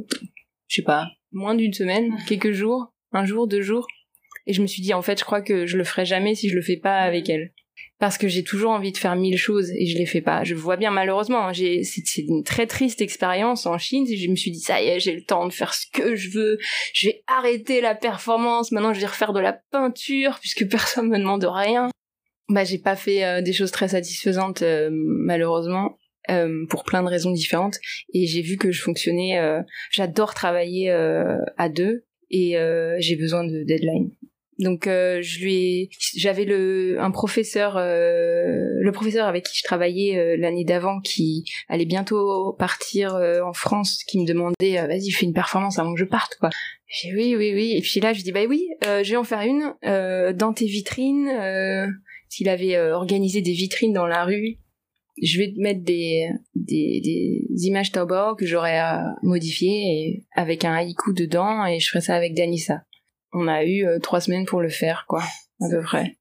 [0.68, 3.86] je sais pas, moins d'une semaine, quelques jours, un jour, deux jours.
[4.46, 6.48] Et je me suis dit, en fait, je crois que je le ferai jamais si
[6.48, 7.52] je le fais pas avec elle.
[7.98, 10.44] Parce que j'ai toujours envie de faire mille choses et je les fais pas.
[10.44, 14.06] Je vois bien malheureusement, hein, j'ai, c'est, une très triste expérience en Chine.
[14.06, 16.30] Je me suis dit, ça y est, j'ai le temps de faire ce que je
[16.30, 16.58] veux.
[16.94, 18.70] Je vais arrêter la performance.
[18.72, 21.90] Maintenant, je vais refaire de la peinture puisque personne me demande rien.
[22.48, 25.98] Bah, j'ai pas fait des choses très satisfaisantes, malheureusement.
[26.68, 27.76] Pour plein de raisons différentes
[28.12, 29.38] et j'ai vu que je fonctionnais
[29.90, 32.56] j'adore travailler à deux et
[32.98, 34.10] j'ai besoin de deadline
[34.58, 39.62] donc euh, je lui ai, j'avais le un professeur, euh, le professeur avec qui je
[39.62, 45.26] travaillais euh, l'année d'avant qui allait bientôt partir en France, qui me demandait vas-y fais
[45.26, 46.50] une performance avant que je parte quoi.
[46.86, 49.42] J'ai oui oui oui et puis là je dis bah oui je vais en faire
[49.42, 49.74] une
[50.36, 51.30] dans tes vitrines.
[52.28, 54.58] S'il avait organisé des vitrines dans la rue,
[55.22, 58.80] je vais mettre des, des, images Taobao que j'aurais
[59.22, 62.82] modifiées avec un haïku dedans et je ferai ça avec Danissa
[63.36, 65.22] on a eu euh, trois semaines pour le faire, quoi,
[65.60, 66.16] à peu près.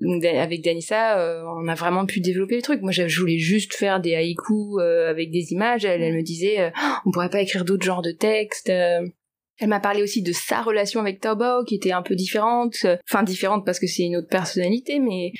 [0.38, 2.82] avec Danissa, euh, on a vraiment pu développer le truc.
[2.82, 5.84] Moi, je voulais juste faire des haïkus euh, avec des images.
[5.84, 6.72] Elle, elle me disait,
[7.04, 8.68] on pourrait pas écrire d'autres genres de textes.
[8.68, 12.74] Elle m'a parlé aussi de sa relation avec Taobao, qui était un peu différente.
[13.08, 15.32] Enfin, différente parce que c'est une autre personnalité, mais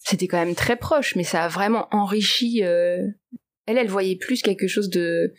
[0.00, 1.14] c'était quand même très proche.
[1.16, 2.60] Mais ça a vraiment enrichi.
[2.60, 3.14] Elle,
[3.66, 5.32] elle voyait plus quelque chose de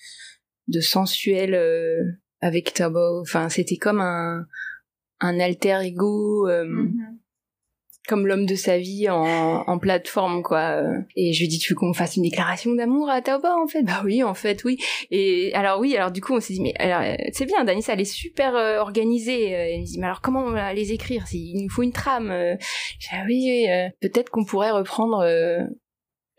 [0.67, 1.53] de sensuel
[2.41, 3.21] avec Turbo.
[3.21, 4.45] Enfin, c'était comme un,
[5.21, 7.17] un alter ego, euh, mm-hmm.
[8.07, 10.83] Comme l'homme de sa vie en, en plateforme, quoi.
[11.15, 13.83] Et je lui dis, tu veux qu'on fasse une déclaration d'amour à Taoba, en fait?
[13.83, 14.77] Bah oui, en fait, oui.
[15.11, 18.01] Et alors oui, alors du coup, on s'est dit, mais alors c'est bien, Danissa, elle
[18.01, 19.49] est super euh, organisée.
[19.49, 21.25] Elle me dit, mais alors comment on va les écrire?
[21.31, 22.33] Il nous faut une trame.
[22.99, 25.59] J'ai ah oui, oui peut-être qu'on pourrait reprendre euh,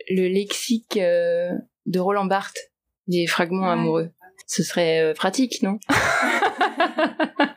[0.09, 2.73] le lexique de Roland Barthes,
[3.07, 4.11] des fragments amoureux.
[4.47, 5.79] Ce serait euh, pratique, non?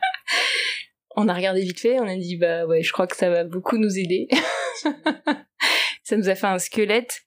[1.16, 3.44] On a regardé vite fait, on a dit bah ouais, je crois que ça va
[3.44, 4.28] beaucoup nous aider.
[6.04, 7.22] ça nous a fait un squelette.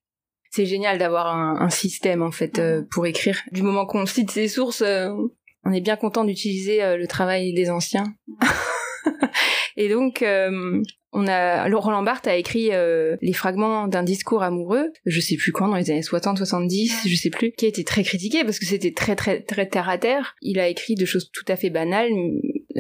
[0.52, 3.39] C'est génial d'avoir un, système en fait euh, pour écrire.
[3.52, 5.10] Du moment qu'on cite ses sources, euh,
[5.63, 8.15] on est bien content d'utiliser le travail des anciens.
[9.78, 10.23] Et donc,
[11.12, 15.67] on a Barthes a écrit euh, les fragments d'un discours amoureux, je sais plus quand,
[15.67, 18.65] dans les années 60, 70, je sais plus, qui a été très critiqué parce que
[18.65, 20.36] c'était très très très terre à terre.
[20.41, 22.12] Il a écrit de choses tout à fait banales,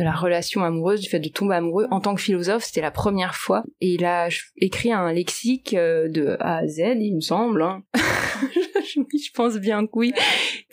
[0.03, 3.35] la relation amoureuse, du fait de tomber amoureux en tant que philosophe, c'était la première
[3.35, 3.63] fois.
[3.81, 7.61] Et il a écrit un lexique euh, de A à Z, il me semble.
[7.61, 7.83] Hein.
[7.93, 10.13] je pense bien que oui.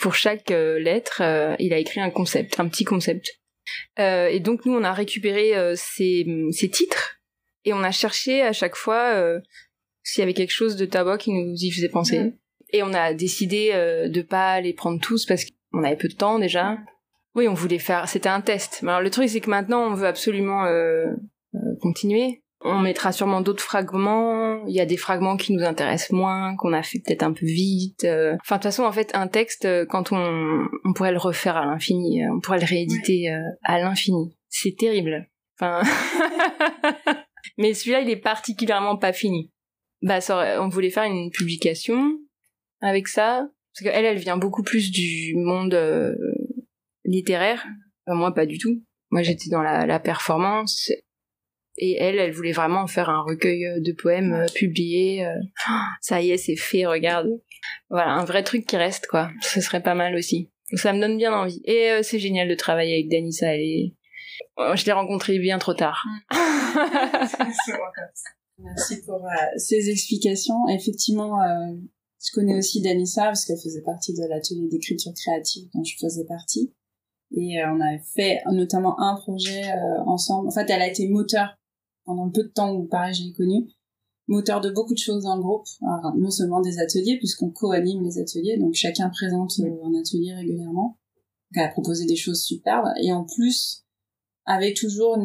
[0.01, 1.23] Pour chaque euh, lettre,
[1.59, 3.29] il a écrit un concept, un petit concept.
[3.99, 7.17] et donc nous, on a récupéré ces, ces titres
[7.67, 9.41] et on a cherché à chaque fois euh,
[10.03, 12.33] s'il y avait quelque chose de tabac qui nous y faisait penser.
[12.73, 16.15] Et on a décidé euh, de pas les prendre tous parce qu'on avait peu de
[16.15, 16.79] temps déjà.
[17.37, 18.09] Oui, on voulait faire.
[18.09, 18.81] C'était un test.
[18.83, 21.07] Mais alors le truc c'est que maintenant on veut absolument euh,
[21.55, 22.42] euh, continuer.
[22.62, 24.64] On mettra sûrement d'autres fragments.
[24.66, 27.44] Il y a des fragments qui nous intéressent moins, qu'on a fait peut-être un peu
[27.44, 28.05] vite.
[28.05, 31.66] Enfin, de toute façon, en fait, un texte, quand on, on pourrait le refaire à
[31.66, 33.29] l'infini, on pourrait le rééditer
[33.62, 34.37] à l'infini.
[34.49, 35.29] C'est terrible.
[35.61, 35.83] Enfin,
[37.59, 39.53] Mais celui-là, il est particulièrement pas fini.
[40.03, 42.18] Bah, ça on voulait faire une publication
[42.81, 46.14] avec ça, parce qu'elle, elle vient beaucoup plus du monde euh,
[47.07, 47.66] littéraire.
[48.07, 48.83] moi, pas du tout.
[49.11, 50.90] Moi, j'étais dans la, la, performance.
[51.79, 55.27] Et elle, elle voulait vraiment faire un recueil de poèmes euh, publié.
[55.27, 55.35] Euh.
[56.01, 57.29] ça y est, c'est fait, regarde.
[57.90, 59.31] Voilà, un vrai truc qui reste, quoi.
[59.42, 60.51] Ce serait pas mal aussi.
[60.75, 61.61] Ça me donne bien envie.
[61.64, 63.55] Et c'est génial de travailler avec Danissa.
[63.55, 63.95] Elle est,
[64.57, 66.05] Oh, je l'ai rencontré bien trop tard.
[68.59, 70.66] Merci pour euh, ces explications.
[70.69, 71.75] Effectivement, euh,
[72.25, 76.25] je connais aussi Danissa parce qu'elle faisait partie de l'atelier d'écriture créative dont je faisais
[76.25, 76.73] partie.
[77.33, 79.65] Et euh, on avait fait notamment un projet
[80.07, 80.49] ensemble.
[80.49, 81.57] En fait, elle a été moteur
[82.05, 83.69] pendant le peu de temps où, pareil, je l'ai connue.
[84.29, 85.67] Moteur de beaucoup de choses dans le groupe.
[86.17, 90.99] non seulement des ateliers, puisqu'on co-anime les ateliers, donc chacun présente un atelier régulièrement.
[91.51, 92.89] Donc, elle a proposé des choses superbes.
[93.03, 93.87] Et en plus,
[94.47, 95.19] avec toujours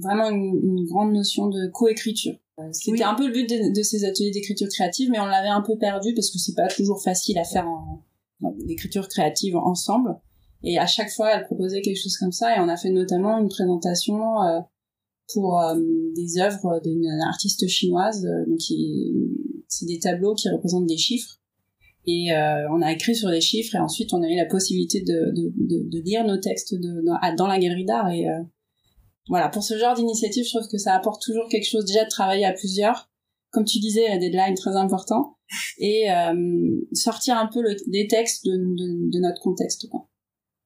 [0.00, 2.36] vraiment une, grande notion de coécriture.
[2.58, 5.62] Euh, c'était un peu le but de, ces ateliers d'écriture créative, mais on l'avait un
[5.62, 8.04] peu perdu parce que c'est pas toujours facile à faire en,
[9.08, 10.16] créative ensemble.
[10.64, 13.38] Et à chaque fois, elle proposait quelque chose comme ça, et on a fait notamment
[13.38, 14.60] une présentation euh,
[15.32, 15.76] pour euh,
[16.14, 18.26] des œuvres d'une artiste chinoise.
[18.46, 18.60] donc,
[19.68, 21.36] c'est des tableaux qui représentent des chiffres.
[22.06, 22.30] Et
[22.70, 25.52] on a écrit sur les chiffres, et ensuite on a eu la possibilité de, de,
[25.56, 28.08] de, de lire nos textes dans, dans la galerie d'art.
[28.08, 28.24] Et
[29.28, 32.08] voilà, pour ce genre d'initiative, je trouve que ça apporte toujours quelque chose déjà de
[32.08, 33.10] travailler à plusieurs.
[33.50, 35.36] Comme tu disais, la deadline très important
[35.78, 39.88] et euh, sortir un peu le, des textes de notre contexte.
[39.88, 40.08] Quoi.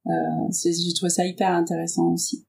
[0.07, 0.11] Euh,
[0.51, 2.45] j'ai trouvé ça hyper intéressant aussi.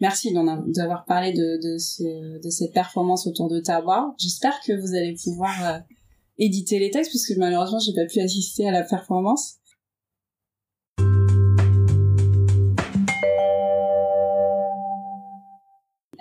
[0.00, 4.14] Merci d'avoir parlé de, de, ce, de cette performance autour de Tawa.
[4.18, 5.78] J'espère que vous allez pouvoir euh,
[6.38, 9.56] éditer les textes, puisque malheureusement, j'ai pas pu assister à la performance.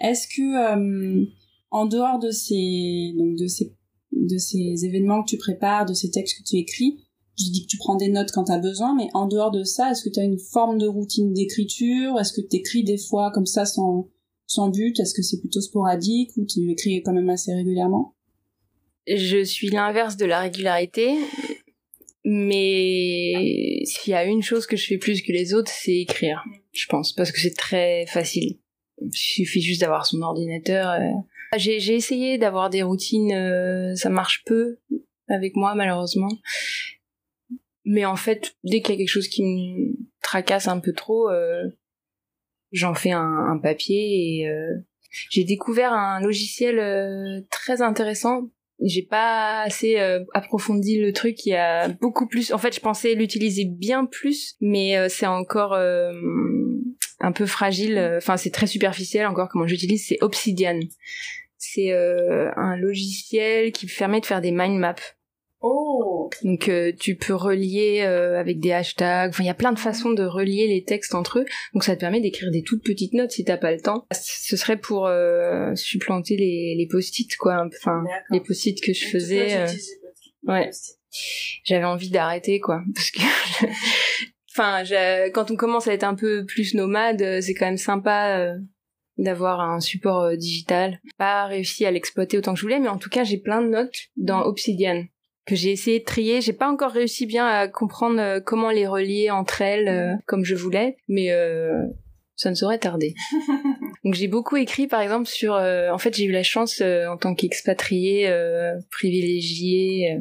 [0.01, 1.25] Est-ce que euh,
[1.71, 3.75] en dehors de ces donc de ces
[4.11, 6.97] de ces événements que tu prépares, de ces textes que tu écris,
[7.39, 9.63] je dis que tu prends des notes quand tu as besoin, mais en dehors de
[9.63, 12.19] ça, est-ce que tu as une forme de routine d'écriture?
[12.19, 14.09] Est-ce que tu écris des fois comme ça sans,
[14.69, 14.99] but?
[14.99, 18.15] Est-ce que c'est plutôt sporadique ou tu écris quand même assez régulièrement?
[19.07, 21.15] Je suis l'inverse de la régularité,
[22.25, 26.43] mais s'il y a une chose que je fais plus que les autres, c'est écrire,
[26.73, 28.59] je pense, parce que c'est très facile.
[29.01, 30.91] Il suffit juste d'avoir son ordinateur.
[30.91, 31.57] Euh.
[31.57, 34.77] J'ai, j'ai essayé d'avoir des routines, euh, ça marche peu
[35.29, 36.29] avec moi malheureusement.
[37.91, 41.27] Mais en fait, dès qu'il y a quelque chose qui me tracasse un peu trop,
[41.27, 41.63] euh,
[42.71, 44.75] j'en fais un, un, papier et euh,
[45.31, 48.51] j'ai découvert un logiciel euh, très intéressant.
[48.79, 51.47] J'ai pas assez euh, approfondi le truc.
[51.47, 52.53] Il y a beaucoup plus.
[52.53, 57.97] En fait, je pensais l'utiliser bien plus, mais euh, c'est encore un peu fragile.
[58.17, 59.49] Enfin, c'est très superficiel encore.
[59.49, 60.79] Comment j'utilise, c'est Obsidian.
[61.57, 64.95] C'est un logiciel qui permet de faire des mind maps.
[65.61, 66.29] Oh.
[66.43, 69.29] Donc euh, tu peux relier euh, avec des hashtags.
[69.29, 71.45] Enfin, il y a plein de façons de relier les textes entre eux.
[71.73, 74.05] Donc ça te permet d'écrire des toutes petites notes si t'as pas le temps.
[74.11, 77.65] Ce serait pour euh, supplanter les, les post-it quoi.
[77.67, 79.65] Enfin, les post-it que je faisais.
[80.43, 80.69] ouais.
[81.65, 83.19] J'avais envie d'arrêter quoi, parce que.
[84.51, 84.83] enfin,
[85.33, 88.55] quand on commence à être un peu plus nomade, c'est quand même sympa
[89.17, 91.01] d'avoir un support digital.
[91.17, 93.69] Pas réussi à l'exploiter autant que je voulais, mais en tout cas, j'ai plein de
[93.69, 95.03] notes dans Obsidian
[95.49, 96.41] que j'ai essayé de trier.
[96.41, 100.45] J'ai pas encore réussi bien à comprendre euh, comment les relier entre elles euh, comme
[100.45, 101.85] je voulais, mais euh,
[102.35, 103.15] ça ne saurait tarder.
[104.05, 105.55] Donc j'ai beaucoup écrit par exemple sur...
[105.55, 108.31] en fait j'ai eu la chance en tant qu'expatrié
[108.91, 110.19] privilégié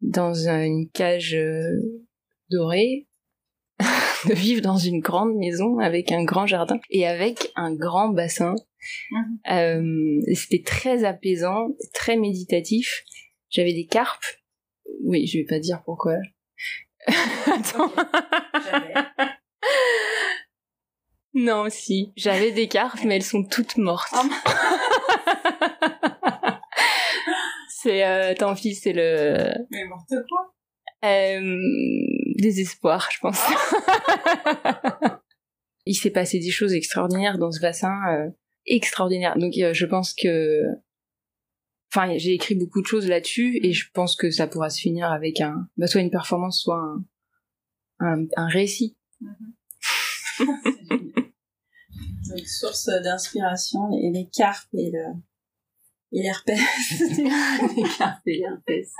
[0.00, 1.36] dans une cage
[2.50, 3.08] dorée
[4.28, 8.54] de vivre dans une grande maison avec un grand jardin et avec un grand bassin.
[9.10, 10.22] Mhm.
[10.34, 13.02] C'était très apaisant, très méditatif.
[13.50, 14.24] J'avais des carpes
[15.04, 16.16] oui, je vais pas dire pourquoi.
[17.46, 17.92] Attends.
[21.34, 22.12] non, si.
[22.16, 24.14] J'avais des cartes, mais elles sont toutes mortes.
[24.14, 24.18] Oh,
[27.68, 29.52] c'est euh, tant pis, c'est le.
[29.70, 30.52] Mais morte quoi
[31.04, 31.56] euh,
[32.36, 33.38] Désespoir, je pense.
[35.86, 38.28] Il s'est passé des choses extraordinaires dans ce bassin, euh,
[38.66, 39.38] extraordinaires.
[39.38, 40.62] Donc euh, je pense que
[41.96, 45.10] Enfin, j'ai écrit beaucoup de choses là-dessus et je pense que ça pourra se finir
[45.10, 47.02] avec un, bah, soit une performance, soit un,
[48.00, 48.98] un, un récit.
[50.38, 50.50] Donc,
[52.44, 55.04] source d'inspiration, et les carpes et le,
[56.12, 56.60] et l'herpès.
[57.16, 58.92] les carpes et l'herpès.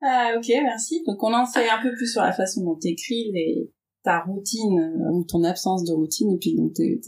[0.00, 1.02] Ah, ok, merci.
[1.04, 3.72] Donc, on en sait un peu plus sur la façon dont t'écris les,
[4.04, 7.00] ta routine, euh, ou ton absence de routine, et puis donc tes,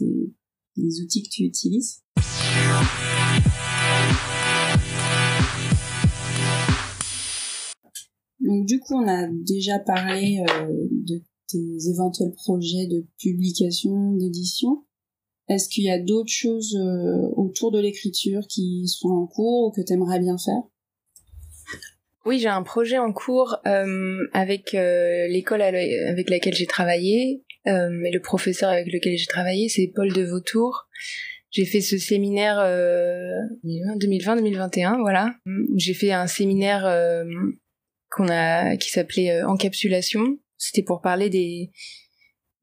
[0.75, 2.03] les outils que tu utilises.
[8.51, 14.83] Donc du coup, on a déjà parlé euh, de tes éventuels projets de publication, d'édition.
[15.47, 19.71] Est-ce qu'il y a d'autres choses euh, autour de l'écriture qui sont en cours ou
[19.71, 20.63] que tu aimerais bien faire?
[22.25, 27.45] Oui, j'ai un projet en cours euh, avec l'école avec laquelle j'ai travaillé.
[27.65, 30.89] et le professeur avec lequel j'ai travaillé, c'est Paul de Vautour.
[31.51, 32.57] J'ai fait ce séminaire
[33.63, 35.35] 2020-2021, voilà.
[35.77, 36.85] J'ai fait un séminaire
[38.11, 40.37] qu'on a qui s'appelait euh, encapsulation.
[40.57, 41.71] C'était pour parler des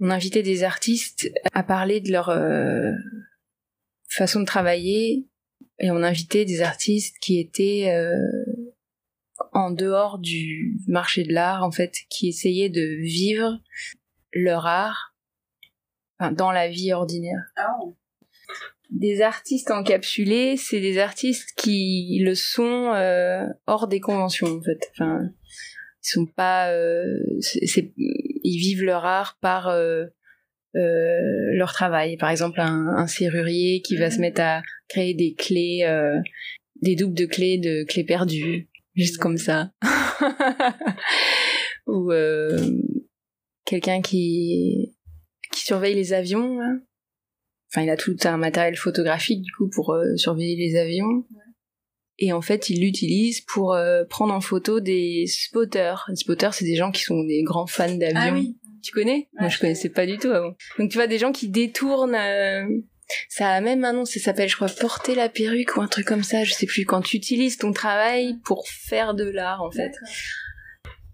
[0.00, 2.92] on invitait des artistes à parler de leur euh,
[4.08, 5.26] façon de travailler
[5.80, 8.14] et on invitait des artistes qui étaient euh,
[9.52, 13.58] en dehors du marché de l'art en fait qui essayaient de vivre
[14.32, 15.16] leur art
[16.20, 17.42] enfin, dans la vie ordinaire.
[17.58, 17.96] Oh
[18.90, 24.90] des artistes encapsulés, c'est des artistes qui le sont euh, hors des conventions en fait.
[24.92, 25.30] Enfin,
[26.04, 27.04] ils sont pas, euh,
[27.40, 30.06] c'est, ils vivent leur art par euh,
[30.76, 32.16] euh, leur travail.
[32.16, 36.18] Par exemple, un, un serrurier qui va se mettre à créer des clés, euh,
[36.82, 39.72] des doubles de clés de clés perdues, juste comme ça.
[41.86, 42.12] Ou
[43.64, 44.94] quelqu'un qui
[45.52, 46.58] qui surveille les avions.
[47.70, 51.24] Enfin il a tout un matériel photographique du coup pour euh, surveiller les avions
[52.18, 56.04] et en fait il l'utilise pour euh, prendre en photo des spotters.
[56.08, 58.56] Les spotters c'est des gens qui sont des grands fans d'avions ah oui.
[58.82, 59.28] tu connais?
[59.38, 60.54] Moi je connaissais pas du tout avant.
[60.78, 62.64] Donc tu vois des gens qui détournent euh,
[63.28, 66.06] ça a même un nom, ça s'appelle, je crois, porter la perruque ou un truc
[66.06, 69.70] comme ça, je sais plus, quand tu utilises ton travail pour faire de l'art, en
[69.70, 69.92] fait.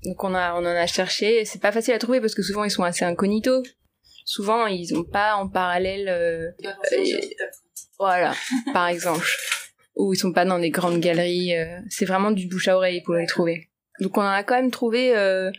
[0.04, 2.64] Donc on a, on en a cherché, c'est pas facile à trouver parce que souvent
[2.64, 3.62] ils sont assez incognito.
[4.26, 6.50] Souvent ils ont pas en parallèle euh,
[7.98, 8.34] voilà
[8.72, 9.26] par exemple
[9.96, 11.56] ou ils sont pas dans des grandes galeries.
[11.56, 13.70] euh, c'est vraiment du bouche à oreille pour les trouver.
[14.00, 15.50] Donc on en a quand même trouvé, euh...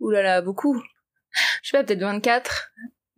[0.00, 0.80] oulala, beaucoup.
[1.62, 2.72] Je sais pas, peut-être 24,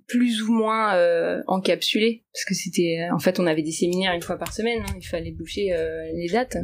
[0.09, 4.23] plus ou moins euh, encapsulés, parce que c'était, en fait, on avait des séminaires une
[4.23, 6.57] fois par semaine, hein, il fallait boucher euh, les dates.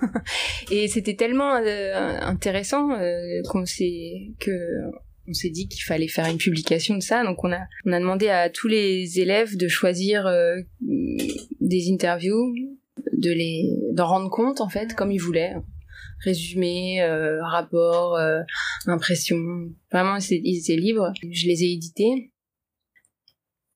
[0.70, 4.52] Et c'était tellement euh, intéressant euh, qu'on s'est que
[5.28, 7.24] on s'est dit qu'il fallait faire une publication de ça.
[7.24, 12.54] Donc on a on a demandé à tous les élèves de choisir euh, des interviews,
[13.12, 15.54] de les d'en rendre compte en fait comme ils voulaient.
[16.24, 18.40] Résumé, euh, rapport, euh,
[18.86, 19.36] impression.
[19.92, 21.12] Vraiment, ils étaient libres.
[21.22, 22.32] Je les ai édités.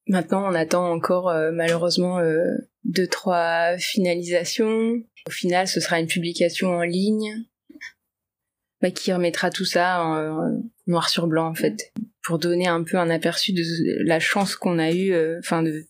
[0.09, 2.43] Maintenant, on attend encore euh, malheureusement euh,
[2.85, 5.03] deux trois finalisations.
[5.27, 7.45] Au final, ce sera une publication en ligne
[8.81, 11.93] bah, qui remettra tout ça en noir sur blanc en fait,
[12.25, 13.63] pour donner un peu un aperçu de
[14.05, 15.87] la chance qu'on a eu, euh, enfin de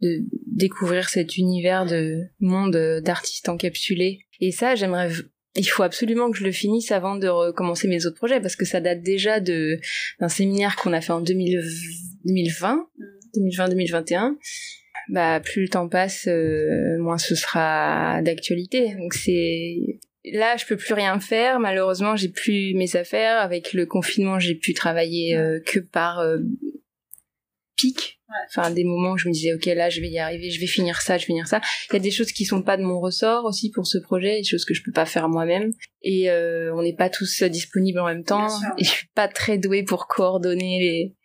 [0.00, 4.20] de découvrir cet univers de monde euh, d'artistes encapsulés.
[4.40, 5.10] Et ça, j'aimerais.
[5.56, 8.64] Il faut absolument que je le finisse avant de recommencer mes autres projets parce que
[8.64, 9.78] ça date déjà de
[10.20, 11.60] d'un séminaire qu'on a fait en 2000
[12.24, 12.88] 2020,
[13.36, 14.36] 2020-2021.
[15.08, 18.94] Bah, plus le temps passe, euh, moins ce sera d'actualité.
[18.94, 21.60] Donc c'est là, je peux plus rien faire.
[21.60, 23.38] Malheureusement, j'ai plus mes affaires.
[23.38, 26.38] Avec le confinement, j'ai pu travailler euh, que par euh,
[27.76, 28.18] pic.
[28.48, 30.68] Enfin, des moments où je me disais, ok, là, je vais y arriver, je vais
[30.68, 31.60] finir ça, je vais finir ça.
[31.90, 34.36] Il y a des choses qui sont pas de mon ressort aussi pour ce projet,
[34.36, 35.72] des choses que je peux pas faire moi-même.
[36.02, 38.48] Et euh, on n'est pas tous disponibles en même temps.
[38.78, 41.16] Et je suis pas très douée pour coordonner les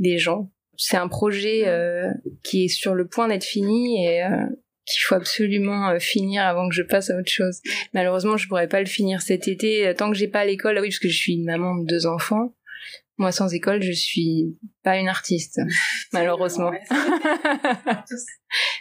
[0.00, 0.50] les gens.
[0.76, 2.10] C'est un projet euh,
[2.42, 4.46] qui est sur le point d'être fini et euh,
[4.92, 7.60] qu'il faut absolument euh, finir avant que je passe à autre chose.
[7.94, 10.76] Malheureusement, je pourrais pas le finir cet été euh, tant que j'ai pas l'école.
[10.78, 12.54] Ah oui, parce que je suis une maman de deux enfants.
[13.18, 15.60] Moi, sans école, je suis pas une artiste,
[16.12, 16.72] malheureusement.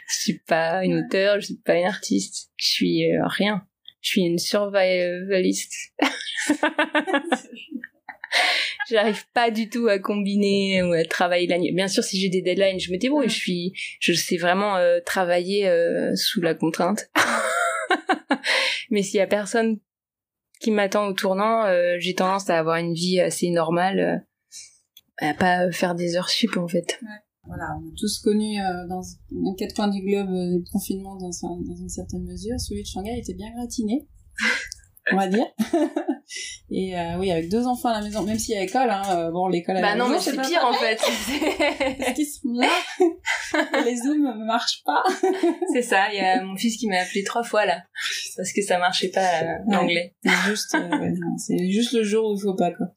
[0.07, 2.49] Je suis pas une auteure, je suis pas une artiste.
[2.57, 3.64] Je suis euh, rien.
[4.01, 5.74] Je suis une survivaliste.
[8.89, 11.71] J'arrive pas du tout à combiner ou à travailler la nuit.
[11.71, 13.30] Bien sûr, si j'ai des deadlines, je me débrouille.
[13.30, 17.09] Je suis, je sais vraiment euh, travailler euh, sous la contrainte.
[18.89, 19.80] Mais s'il y a personne
[20.59, 24.25] qui m'attend au tournant, euh, j'ai tendance à avoir une vie assez normale,
[25.17, 26.99] à pas faire des heures sup en fait.
[27.45, 28.57] Voilà, on a tous connu
[28.89, 29.01] dans
[29.32, 32.59] dans quatre coins du globe les confinements dans, dans une certaine mesure.
[32.59, 34.07] Celui de Shanghai était bien gratiné,
[35.12, 35.45] on va dire.
[36.72, 39.01] Et euh, oui, avec deux enfants à la maison, même s'il y a école, hein,
[39.10, 40.97] euh, bon, l'école à Bah la non, maison, mais c'est pas pire en fait.
[41.97, 42.70] Parce qu'ils sont là,
[43.86, 45.03] les zooms ne marchent pas.
[45.74, 47.82] c'est ça, il y a mon fils qui m'a appelé trois fois là.
[48.38, 50.14] Parce que ça marchait pas euh, l'anglais.
[50.24, 52.88] C'est juste, euh, ouais, c'est juste le jour où il faut pas, quoi.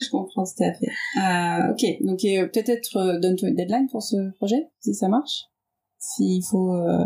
[0.00, 0.88] Je comprends tout à fait.
[1.20, 5.44] Euh, ok, donc euh, peut-être euh, donne-toi une deadline pour ce projet, si ça marche.
[5.98, 7.04] S'il faut, euh,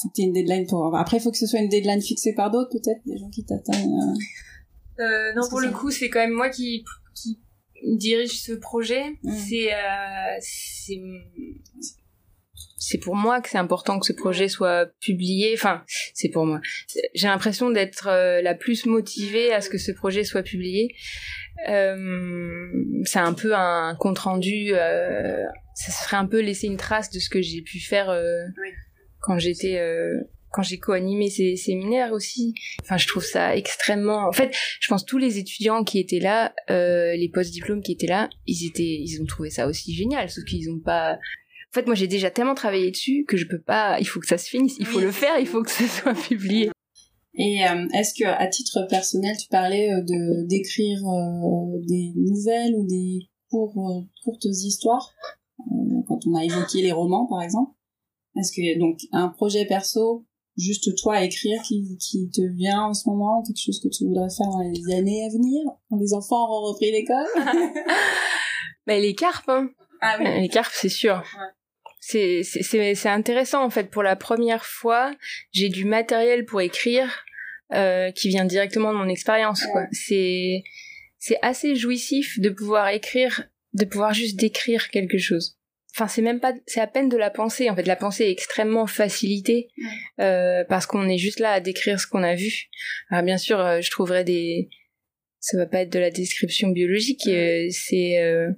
[0.00, 0.96] faut que tu une deadline pour...
[0.96, 3.44] Après, il faut que ce soit une deadline fixée par d'autres, peut-être, des gens qui
[3.44, 3.92] t'atteignent.
[3.92, 5.02] euh.
[5.02, 6.84] Euh, non, pour le coup, c'est quand même moi qui,
[7.14, 7.40] qui
[7.96, 9.10] dirige ce projet.
[9.22, 9.32] Mm.
[9.32, 11.00] C'est, euh, c'est,
[12.76, 15.52] c'est pour moi que c'est important que ce projet soit publié.
[15.54, 15.82] Enfin,
[16.14, 16.60] c'est pour moi.
[17.14, 20.94] J'ai l'impression d'être euh, la plus motivée à ce que ce projet soit publié.
[21.68, 22.68] Euh,
[23.04, 24.72] c'est un peu un compte rendu.
[24.72, 25.42] Euh,
[25.74, 28.68] ça serait un peu laisser une trace de ce que j'ai pu faire euh, Oui.
[29.24, 29.78] Quand j'étais.
[29.78, 30.20] euh,
[30.56, 32.54] quand j'ai co-animé ces séminaires aussi.
[32.82, 34.28] Enfin, je trouve ça extrêmement.
[34.28, 38.06] En fait, je pense tous les étudiants qui étaient là, euh, les post-diplômes qui étaient
[38.06, 41.14] là, ils étaient, ils ont trouvé ça aussi génial, sauf qu'ils ont pas.
[41.14, 43.98] En fait, moi, j'ai déjà tellement travaillé dessus que je peux pas.
[43.98, 44.76] Il faut que ça se finisse.
[44.78, 45.04] Il faut Oui.
[45.06, 45.40] le faire.
[45.40, 46.70] Il faut que ce soit publié.
[47.36, 52.76] Et euh, est-ce que à titre personnel, tu parlais euh, de d'écrire euh, des nouvelles
[52.76, 55.12] ou des courts, euh, courtes histoires
[55.58, 57.72] euh, quand on a évoqué les romans, par exemple?
[58.36, 60.24] Est-ce que donc un projet perso,
[60.56, 64.04] juste toi à écrire, qui, qui te vient en ce moment, quelque chose que tu
[64.04, 67.26] voudrais faire dans les années à venir, quand les enfants auront repris l'école?
[68.86, 69.70] Mais les carpes, hein.
[70.00, 71.22] Ah Euh, Les carpes, c'est sûr.
[72.00, 73.90] C'est, c'est, c'est, c'est intéressant en fait.
[73.90, 75.14] Pour la première fois,
[75.52, 77.24] j'ai du matériel pour écrire
[77.72, 79.64] euh, qui vient directement de mon expérience.
[79.72, 79.86] Quoi.
[79.90, 80.62] C'est,
[81.18, 85.56] c'est assez jouissif de pouvoir écrire, de pouvoir juste décrire quelque chose.
[85.96, 87.70] Enfin, c'est même pas, c'est à peine de la pensée.
[87.70, 89.68] En fait, la pensée est extrêmement facilitée
[90.20, 92.64] euh, parce qu'on est juste là à décrire ce qu'on a vu.
[93.10, 94.68] Alors bien sûr, euh, je trouverais des,
[95.38, 97.28] ça va pas être de la description biologique.
[97.28, 98.50] euh, c'est euh,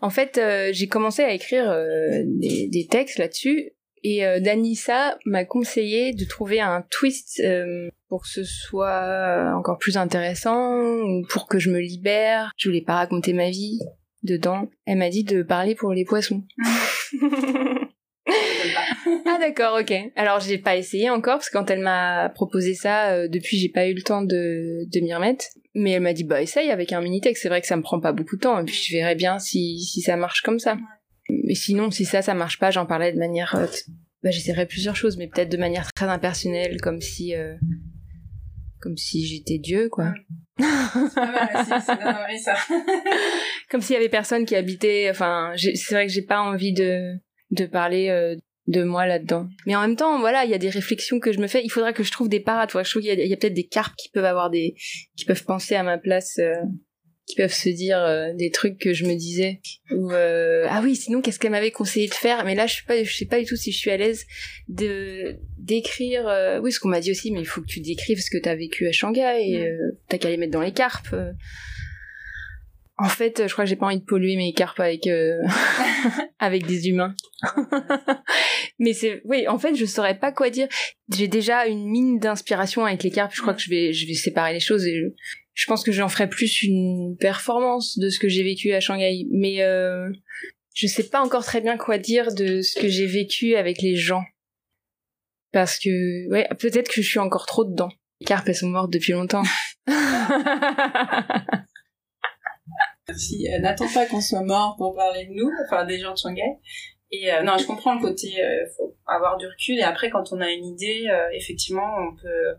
[0.00, 3.72] en fait, euh, j'ai commencé à écrire euh, des, des textes là-dessus
[4.02, 9.76] et euh, Danissa m'a conseillé de trouver un twist euh, pour que ce soit encore
[9.76, 12.50] plus intéressant ou pour que je me libère.
[12.56, 13.78] Je voulais pas raconter ma vie
[14.22, 14.68] dedans.
[14.86, 16.44] Elle m'a dit de parler pour les poissons.
[19.26, 19.92] ah d'accord, ok.
[20.16, 23.68] Alors j'ai pas essayé encore parce que quand elle m'a proposé ça, euh, depuis j'ai
[23.68, 25.44] pas eu le temps de, de m'y remettre.
[25.74, 27.42] Mais elle m'a dit bah essaye avec un mini texte.
[27.42, 29.38] C'est vrai que ça me prend pas beaucoup de temps et puis je verrai bien
[29.38, 30.76] si si ça marche comme ça.
[31.28, 33.66] Mais sinon si ça ça marche pas, j'en parlais de manière, euh,
[34.22, 37.54] bah j'essaierai plusieurs choses, mais peut-être de manière très impersonnelle, comme si euh,
[38.80, 40.12] comme si j'étais Dieu quoi.
[43.70, 45.08] comme s'il y avait personne qui habitait.
[45.10, 47.14] Enfin c'est vrai que j'ai pas envie de
[47.50, 48.36] de parler euh,
[48.68, 49.48] de moi là-dedans.
[49.66, 51.62] Mais en même temps, voilà, il y a des réflexions que je me fais.
[51.64, 52.68] Il faudra que je trouve des parades.
[52.70, 54.74] Je trouve qu'il y a, peut-être des carpes qui peuvent avoir des,
[55.16, 56.54] qui peuvent penser à ma place, euh,
[57.28, 59.60] qui peuvent se dire euh, des trucs que je me disais.
[59.90, 62.44] Ou ah oui, sinon qu'est-ce qu'elle m'avait conseillé de faire?
[62.44, 64.24] Mais là, je sais pas, je sais pas du tout si je suis à l'aise
[64.68, 66.60] de d'écrire.
[66.62, 68.54] oui, ce qu'on m'a dit aussi, mais il faut que tu décrives ce que t'as
[68.54, 69.42] vécu à Shanghai.
[69.46, 69.70] Et
[70.08, 71.14] t'as qu'à les mettre dans les carpes.
[73.00, 75.38] En fait, je crois que j'ai pas envie de polluer mes carpes avec euh,
[76.40, 77.14] avec des humains.
[78.80, 80.66] Mais c'est oui, en fait, je saurais pas quoi dire.
[81.08, 83.32] J'ai déjà une mine d'inspiration avec les carpes.
[83.32, 85.06] Je crois que je vais je vais séparer les choses et je,
[85.66, 89.26] pense que j'en ferai plus une performance de ce que j'ai vécu à Shanghai.
[89.30, 90.10] Mais euh,
[90.74, 93.96] je sais pas encore très bien quoi dire de ce que j'ai vécu avec les
[93.96, 94.24] gens.
[95.52, 97.88] Parce que ouais, peut-être que je suis encore trop dedans.
[98.20, 99.44] Les carpes elles sont mortes depuis longtemps.
[103.16, 106.18] Si, euh, n'attends pas qu'on soit mort pour parler de nous, enfin des gens de
[106.18, 106.58] Shanghai.
[107.10, 109.78] Et euh, non, je comprends le côté, euh, faut avoir du recul.
[109.78, 112.54] Et après, quand on a une idée, euh, effectivement, on peut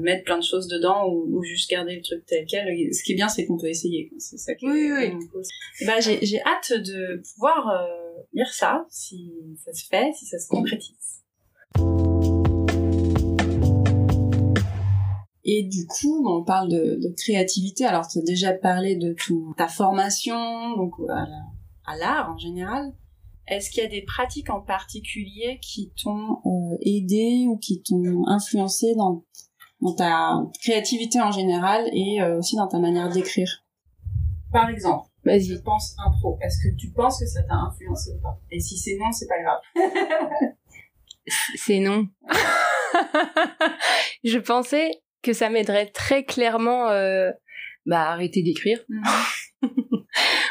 [0.00, 2.66] mettre plein de choses dedans ou, juste garder le truc tel quel.
[2.92, 4.10] Ce qui est bien, c'est qu'on peut essayer.
[4.18, 5.12] C'est ça qui oui, oui.
[5.86, 7.70] Bah, j'ai, j'ai hâte de pouvoir
[8.32, 9.32] lire ça, si
[9.64, 11.22] ça se fait, si ça se concrétise.
[15.44, 17.84] Et du coup, on parle de, de créativité.
[17.84, 20.92] Alors, tu as déjà parlé de tout, ta formation, donc
[21.88, 22.92] à l'art en général.
[23.46, 28.26] Est-ce qu'il y a des pratiques en particulier qui t'ont euh, aidé ou qui t'ont
[28.26, 29.24] influencé dans,
[29.80, 33.64] dans ta créativité en général et euh, aussi dans ta manière d'écrire
[34.52, 35.44] Par exemple, Vas-y.
[35.44, 36.38] je pense impro.
[36.42, 38.38] Est-ce que tu penses que ça t'a influencé ou pas?
[38.50, 39.60] Et si c'est non, c'est pas grave.
[41.56, 42.08] c'est non.
[44.24, 44.90] je pensais
[45.22, 47.30] que ça m'aiderait très clairement euh,
[47.86, 48.80] bah, à arrêter d'écrire.
[48.88, 49.02] Mhm.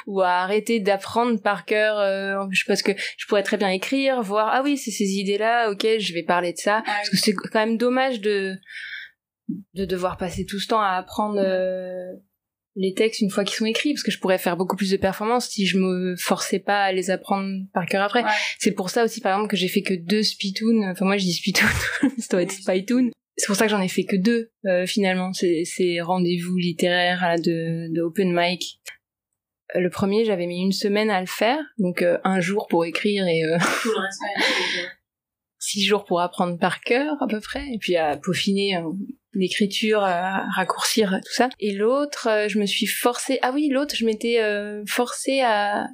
[0.08, 4.22] ou à arrêter d'apprendre par cœur euh, je pense que je pourrais très bien écrire
[4.22, 7.10] voir ah oui c'est ces idées là ok je vais parler de ça ah parce
[7.10, 8.56] que c'est quand même dommage de
[9.74, 12.14] de devoir passer tout ce temps à apprendre euh,
[12.76, 14.98] les textes une fois qu'ils sont écrits parce que je pourrais faire beaucoup plus de
[14.98, 18.24] performances si je me forçais pas à les apprendre par cœur après.
[18.60, 21.24] C'est pour ça aussi par exemple que j'ai fait que deux spitoons enfin moi je
[21.24, 21.68] dis spitoon
[22.18, 25.32] ça doit être spitoon c'est pour ça que j'en ai fait que deux euh, finalement.
[25.32, 28.82] Ces, ces rendez-vous littéraires de, de open mic.
[29.76, 31.60] Euh, le premier j'avais mis une semaine à le faire.
[31.78, 33.42] Donc euh, un jour pour écrire et
[33.82, 34.22] tout le reste
[35.60, 37.64] six jours pour apprendre par cœur à peu près.
[37.72, 38.82] Et puis à peaufiner
[39.40, 44.06] l'écriture à raccourcir tout ça et l'autre je me suis forcée ah oui l'autre je
[44.06, 44.40] m'étais
[44.86, 45.88] forcée à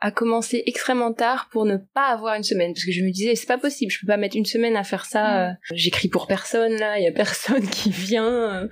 [0.00, 3.34] à commencer extrêmement tard pour ne pas avoir une semaine parce que je me disais
[3.34, 5.50] c'est pas possible je peux pas mettre une semaine à faire ça mm.
[5.50, 8.68] euh, j'écris pour personne là il y a personne qui vient euh,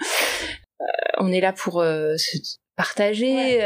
[1.18, 2.38] on est là pour euh, se
[2.76, 3.60] partager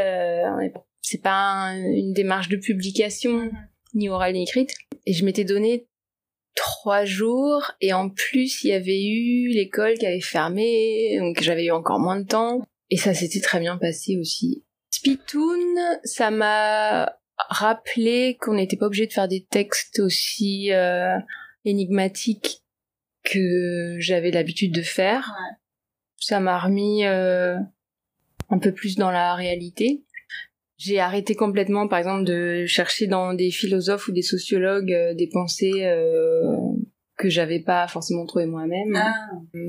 [1.00, 3.66] c'est pas une démarche de publication mm-hmm.
[3.94, 4.74] ni orale ni écrite
[5.06, 5.86] et je m'étais donné
[6.54, 11.66] trois jours et en plus il y avait eu l'école qui avait fermé donc j'avais
[11.66, 15.74] eu encore moins de temps et ça s'était très bien passé aussi Spitoon,
[16.04, 17.16] ça m'a
[17.48, 21.16] rappeler qu'on n'était pas obligé de faire des textes aussi euh,
[21.64, 22.62] énigmatiques
[23.24, 25.34] que j'avais l'habitude de faire.
[26.18, 27.56] Ça m'a remis euh,
[28.50, 30.04] un peu plus dans la réalité.
[30.78, 35.28] J'ai arrêté complètement, par exemple, de chercher dans des philosophes ou des sociologues euh, des
[35.28, 35.84] pensées
[37.18, 39.12] que j'avais pas forcément trouvé moi-même ah.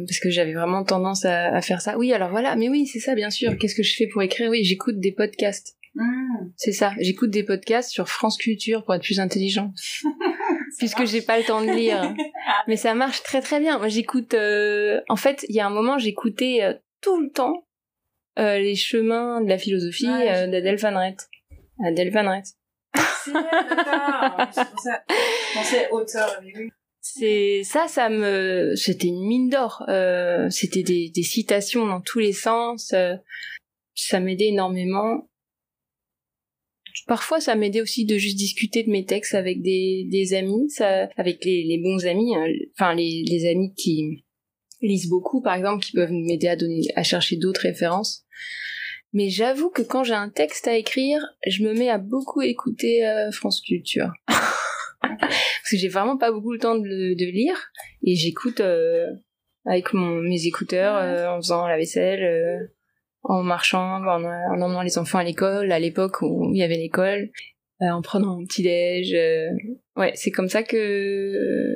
[0.08, 3.00] parce que j'avais vraiment tendance à, à, faire ça oui alors voilà mais oui c'est
[3.00, 4.50] ça bien sûr qu'est-ce que je fais pour écrire?
[4.50, 6.50] Oui j'écoute des podcasts Hmm.
[6.56, 6.94] C'est ça.
[7.00, 9.74] J'écoute des podcasts sur France Culture pour être plus intelligent.
[10.80, 12.14] Puisque j'ai pas le temps de lire.
[12.68, 13.78] Mais ça marche très très bien.
[13.78, 14.34] Moi j'écoute...
[14.34, 17.68] Euh, en fait, il y a un moment, j'écoutais euh, tout le temps
[18.40, 21.28] euh, les chemins de la philosophie ouais, d'Adèle Van Rett.
[21.84, 22.46] Adèle Van Rett.
[23.26, 24.48] C'est d'accord.
[25.64, 26.42] C'est auteur,
[27.00, 29.84] C'est ça, ça me, c'était une mine d'or.
[30.50, 32.94] c'était des, des, citations dans tous les sens.
[33.96, 35.28] ça m'aidait énormément
[37.08, 41.10] parfois ça m'aidait aussi de juste discuter de mes textes avec des, des amis, ça,
[41.18, 42.46] avec les, les bons amis, hein,
[42.78, 44.24] enfin les, les amis qui
[44.88, 48.24] lisent beaucoup par exemple, qui peuvent m'aider à donner, à chercher d'autres références.
[49.14, 53.06] Mais j'avoue que quand j'ai un texte à écrire, je me mets à beaucoup écouter
[53.08, 54.12] euh, France Culture.
[55.02, 57.70] parce que j'ai vraiment pas beaucoup le temps de, de lire
[58.04, 59.06] et j'écoute euh,
[59.66, 62.68] avec mon, mes écouteurs euh, en faisant la vaisselle, euh,
[63.24, 66.78] en marchant, en, en emmenant les enfants à l'école, à l'époque où il y avait
[66.78, 67.30] l'école,
[67.82, 69.14] euh, en prenant mon petit déj.
[69.14, 69.50] euh.
[69.96, 71.76] ouais, c'est comme ça que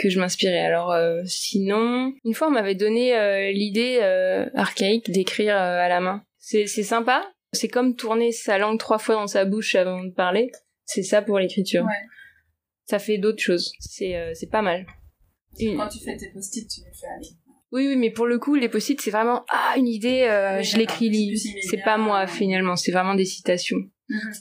[0.00, 0.60] que je m'inspirais.
[0.60, 6.00] Alors euh, sinon, une fois on m'avait donné euh, l'idée euh, archaïque d'écrire à la
[6.00, 6.24] main.
[6.38, 7.30] C'est sympa.
[7.52, 10.50] C'est comme tourner sa langue trois fois dans sa bouche avant de parler.
[10.84, 11.84] C'est ça pour l'écriture.
[11.84, 12.06] Ouais.
[12.86, 13.72] Ça fait d'autres choses.
[13.78, 14.86] C'est c'est pas mal.
[15.58, 17.28] Quand tu fais tes post-it, tu les fais aller.
[17.72, 20.22] Oui, oui, mais pour le coup, les post-it, c'est vraiment ah une idée.
[20.58, 21.36] Oui, je l'écris.
[21.68, 22.76] C'est pas moi finalement.
[22.76, 23.78] C'est vraiment des citations.
[24.08, 24.32] Mhm.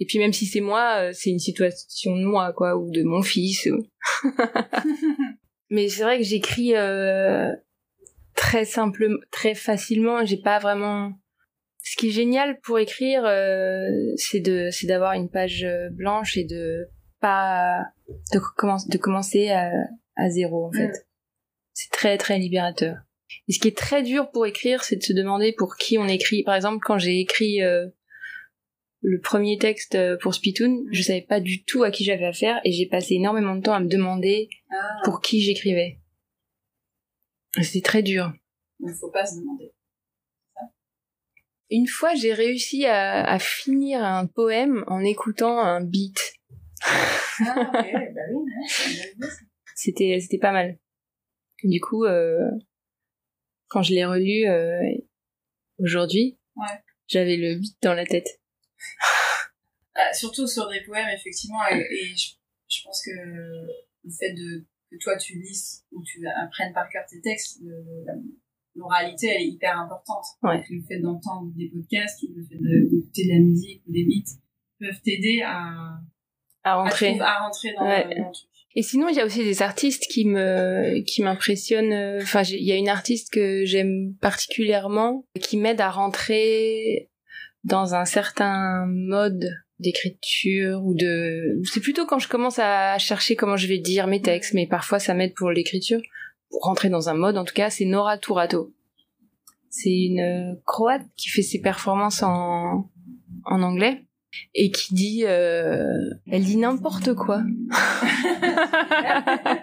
[0.00, 3.02] Et puis même si c'est moi, euh, c'est une situation de moi, quoi, ou de
[3.02, 3.66] mon fils.
[3.66, 3.86] ou-
[5.70, 7.50] Mais c'est vrai que j'écris euh,
[8.34, 10.24] très simplement, très facilement.
[10.24, 11.12] J'ai pas vraiment.
[11.84, 16.36] Ce qui est génial pour écrire, euh, c'est de, c'est d'avoir une page euh, blanche
[16.36, 16.88] et de
[17.20, 17.80] pas
[18.32, 19.70] de, commen- de commencer à,
[20.16, 20.88] à zéro en fait.
[20.88, 20.92] Mm.
[21.74, 22.96] C'est très très libérateur.
[23.48, 26.06] Et ce qui est très dur pour écrire, c'est de se demander pour qui on
[26.06, 26.42] écrit.
[26.44, 27.86] Par exemple, quand j'ai écrit euh,
[29.02, 32.60] le premier texte euh, pour Spitoon, je savais pas du tout à qui j'avais affaire
[32.64, 35.98] et j'ai passé énormément de temps à me demander Ah, pour qui j'écrivais.
[37.60, 38.32] C'était très dur.
[38.80, 39.72] il faut pas se demander.
[41.70, 46.34] Une fois, j'ai réussi à, à finir un poème en écoutant un beat.
[46.84, 47.84] Ah, bah
[48.30, 49.28] oui, ouais.
[49.74, 50.78] C'était, c'était pas mal.
[51.64, 52.50] Du coup, euh,
[53.68, 54.80] quand je l'ai relu euh,
[55.78, 56.66] aujourd'hui, Ouais.
[57.06, 58.41] j'avais le beat dans la tête.
[59.94, 62.30] Ah, surtout sur des poèmes, effectivement, et, et je,
[62.68, 67.04] je pense que le fait de que toi tu lises ou tu apprennes par cœur
[67.08, 67.60] tes textes,
[68.74, 70.24] l'oralité elle est hyper importante.
[70.42, 70.62] Ouais.
[70.70, 74.32] Le fait d'entendre des podcasts ou le fait d'écouter de la musique ou des beats
[74.80, 75.98] peuvent t'aider à,
[76.64, 77.18] À à, rentrer.
[77.20, 78.04] à rentrer dans, Ouais.
[78.08, 78.48] le, dans le truc.
[78.74, 81.92] Et sinon, il y a aussi des artistes qui me, qui m'impressionnent.
[81.92, 87.10] euh, Enfin, il y a une artiste que j'aime particulièrement, qui m'aide à rentrer
[87.64, 89.48] dans un certain mode
[89.78, 91.60] d'écriture ou de.
[91.64, 94.98] C'est plutôt quand je commence à chercher comment je vais dire mes textes, mais parfois
[94.98, 96.00] ça m'aide pour l'écriture,
[96.50, 97.36] pour rentrer dans un mode.
[97.36, 98.72] En tout cas, c'est Nora Turato.
[99.68, 102.90] C'est une euh, croate qui fait ses performances en,
[103.44, 104.04] en anglais
[104.54, 105.84] et qui dit, euh,
[106.30, 107.42] elle dit n'importe quoi.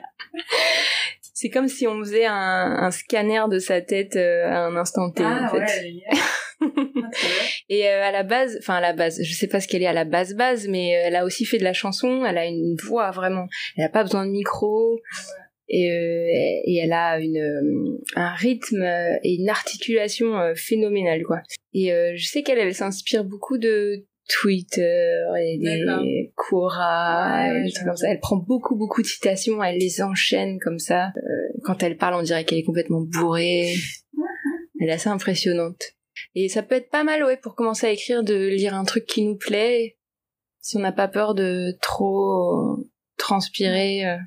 [1.33, 2.33] C'est comme si on faisait un,
[2.79, 5.23] un scanner de sa tête euh, à un instant T.
[5.23, 5.59] Ah en fait.
[5.59, 6.03] ouais,
[6.61, 6.65] Ah.
[7.69, 9.87] Et euh, à la base, enfin à la base, je sais pas ce qu'elle est
[9.87, 12.25] à la base base, mais euh, elle a aussi fait de la chanson.
[12.25, 13.47] Elle a une voix vraiment.
[13.77, 14.99] Elle a pas besoin de micro.
[15.71, 18.81] Et, euh, et elle a une, un rythme
[19.23, 21.43] et une articulation phénoménale quoi.
[21.73, 27.83] Et euh, je sais qu'elle elle s'inspire beaucoup de Twitter et des Quora Ouais, et
[27.83, 28.09] comme ça.
[28.09, 31.07] Elle prend beaucoup beaucoup de citations, elle les enchaîne comme ça.
[31.07, 33.73] Euh, quand elle parle, on dirait qu'elle est complètement bourrée.
[34.81, 35.83] Elle est assez impressionnante.
[36.35, 39.05] Et ça peut être pas mal, ouais, pour commencer à écrire, de lire un truc
[39.05, 39.97] qui nous plaît,
[40.61, 42.77] si on n'a pas peur de trop
[43.17, 44.17] transpirer euh,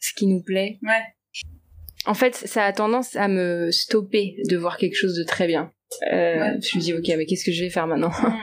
[0.00, 0.78] ce qui nous plaît.
[0.82, 1.02] Ouais.
[2.06, 5.72] En fait, ça a tendance à me stopper de voir quelque chose de très bien.
[6.12, 6.58] Euh, Ouais.
[6.60, 8.34] Je me dis, ok, mais qu'est-ce que je vais faire maintenant Mm.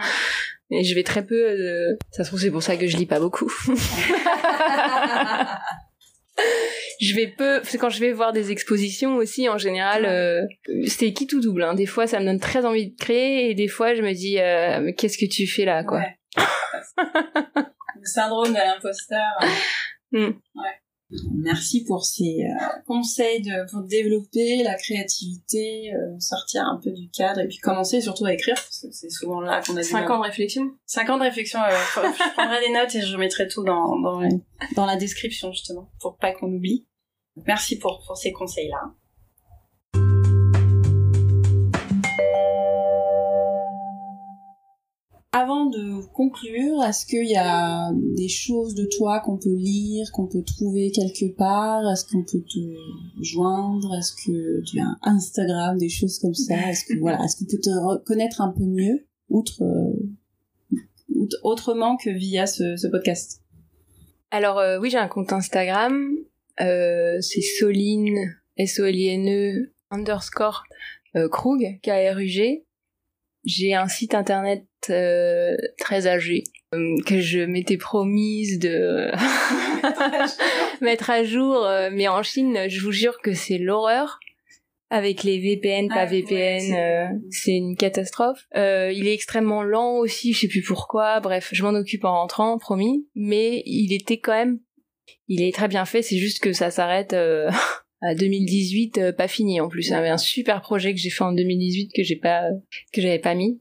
[0.78, 1.36] Et je vais très peu...
[1.36, 3.52] euh, Ça se trouve, c'est pour ça que je lis pas beaucoup.
[7.02, 7.62] je vais peu...
[7.80, 10.46] Quand je vais voir des expositions aussi, en général, euh,
[10.88, 11.64] c'est qui tout double.
[11.64, 11.74] Hein.
[11.74, 14.40] Des fois, ça me donne très envie de créer, et des fois, je me dis,
[14.40, 16.00] euh, mais qu'est-ce que tu fais là, quoi?
[16.00, 16.18] Ouais.
[17.96, 19.38] Le syndrome de l'imposteur.
[20.12, 20.28] Mm.
[20.28, 20.85] Ouais.
[21.36, 27.10] Merci pour ces euh, conseils de, pour développer la créativité, euh, sortir un peu du
[27.10, 29.88] cadre et puis commencer surtout à écrire parce que c'est souvent là qu'on a du
[29.88, 30.12] Cinq mal.
[30.14, 31.60] ans de réflexion Cinq ans de réflexion.
[31.62, 34.28] euh, je prendrai des notes et je mettrai tout dans, dans,
[34.76, 36.88] dans la description justement pour pas qu'on oublie.
[37.46, 38.82] Merci pour, pour ces conseils-là.
[45.38, 50.28] Avant de conclure, est-ce qu'il y a des choses de toi qu'on peut lire, qu'on
[50.28, 51.82] peut trouver quelque part?
[51.92, 53.94] Est-ce qu'on peut te joindre?
[53.96, 56.56] Est-ce que tu as Instagram, des choses comme ça?
[56.70, 62.12] Est-ce que voilà, est-ce qu'on peut te reconnaître un peu mieux, outre, euh, autrement que
[62.12, 63.42] via ce, podcast?
[64.32, 66.14] Alors euh, oui, j'ai un compte Instagram.
[66.62, 70.64] Euh, c'est Soline, S-O-L-I-N-E, underscore
[71.18, 72.66] euh, Krug, K-R-U-G.
[73.44, 79.10] J'ai un site internet euh, très âgé euh, que je m'étais promise de
[80.82, 84.20] mettre à jour, euh, mais en Chine, je vous jure que c'est l'horreur.
[84.92, 88.46] avec les VPN, pas Ah, ouais, VPN, c'est- euh, une catastrophe.
[88.56, 91.20] Euh, il est extrêmement lent aussi, je sais plus pourquoi.
[91.20, 93.08] Bref, je m'en occupe en rentrant, promis.
[93.16, 94.60] Mais il était quand même,
[95.28, 96.04] il est très bien fait.
[96.04, 97.50] C'est juste que ça s'arrête euh,
[98.02, 99.82] à 2018, euh, pas fini en plus.
[99.82, 102.44] J'avais un super projet que j'ai fait en 2018 que j'ai pas,
[102.94, 103.60] que j'avais pas mis.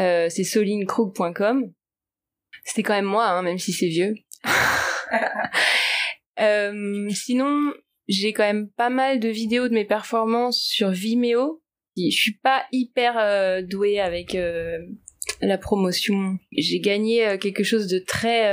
[0.00, 1.72] Euh, c'est solinekrug.com.
[2.64, 4.14] C'était quand même moi, hein, même si c'est vieux.
[6.38, 7.74] Euh, sinon,
[8.08, 11.62] j'ai quand même pas mal de vidéos de mes performances sur Vimeo.
[11.98, 14.34] Je suis pas hyper euh, douée avec
[15.42, 16.38] la promotion.
[16.56, 18.48] J'ai gagné quelque chose de très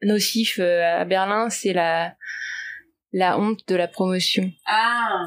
[0.00, 2.14] nocif à Berlin, c'est la
[3.12, 4.50] la honte de la promotion.
[4.64, 5.26] Ah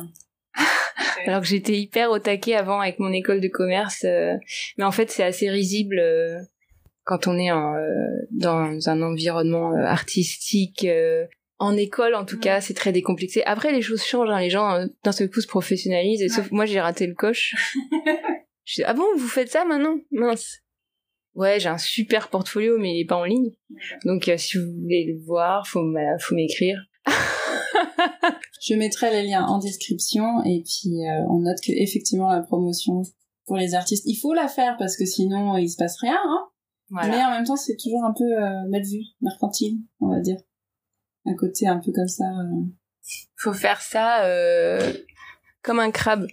[1.26, 4.34] Alors que j'étais hyper au taquet avant avec mon école de commerce, euh,
[4.78, 6.38] mais en fait c'est assez risible euh,
[7.04, 7.88] quand on est en, euh,
[8.32, 10.88] dans un environnement artistique.
[11.60, 12.42] en école, en tout Ouais.
[12.42, 13.42] cas, c'est très décomplexé.
[13.46, 14.30] Après, les choses changent.
[14.30, 16.22] hein, les gens, d'un seul coup, se professionnalisent.
[16.22, 17.56] Et sauf moi, j'ai raté le coche.
[18.66, 19.98] je dis, ah bon, vous faites ça maintenant?
[20.12, 20.60] Mince.
[21.36, 23.52] Ouais, j'ai un super portfolio, mais il est pas en ligne.
[24.04, 25.84] Donc, euh, si vous voulez le voir, faut
[26.32, 26.80] m'écrire.
[28.62, 33.02] Je mettrai les liens en description et puis euh, on note que effectivement la promotion
[33.46, 36.18] pour les artistes, il faut la faire parce que sinon il se passe rien.
[36.24, 36.48] Hein
[36.90, 37.10] Voilà.
[37.10, 40.38] Mais en même temps, c'est toujours un peu euh, mal vu, mercantile, on va dire.
[41.26, 42.24] Un côté un peu comme ça.
[42.24, 42.62] euh.
[43.36, 44.94] faut faire ça euh,
[45.62, 46.28] comme un crabe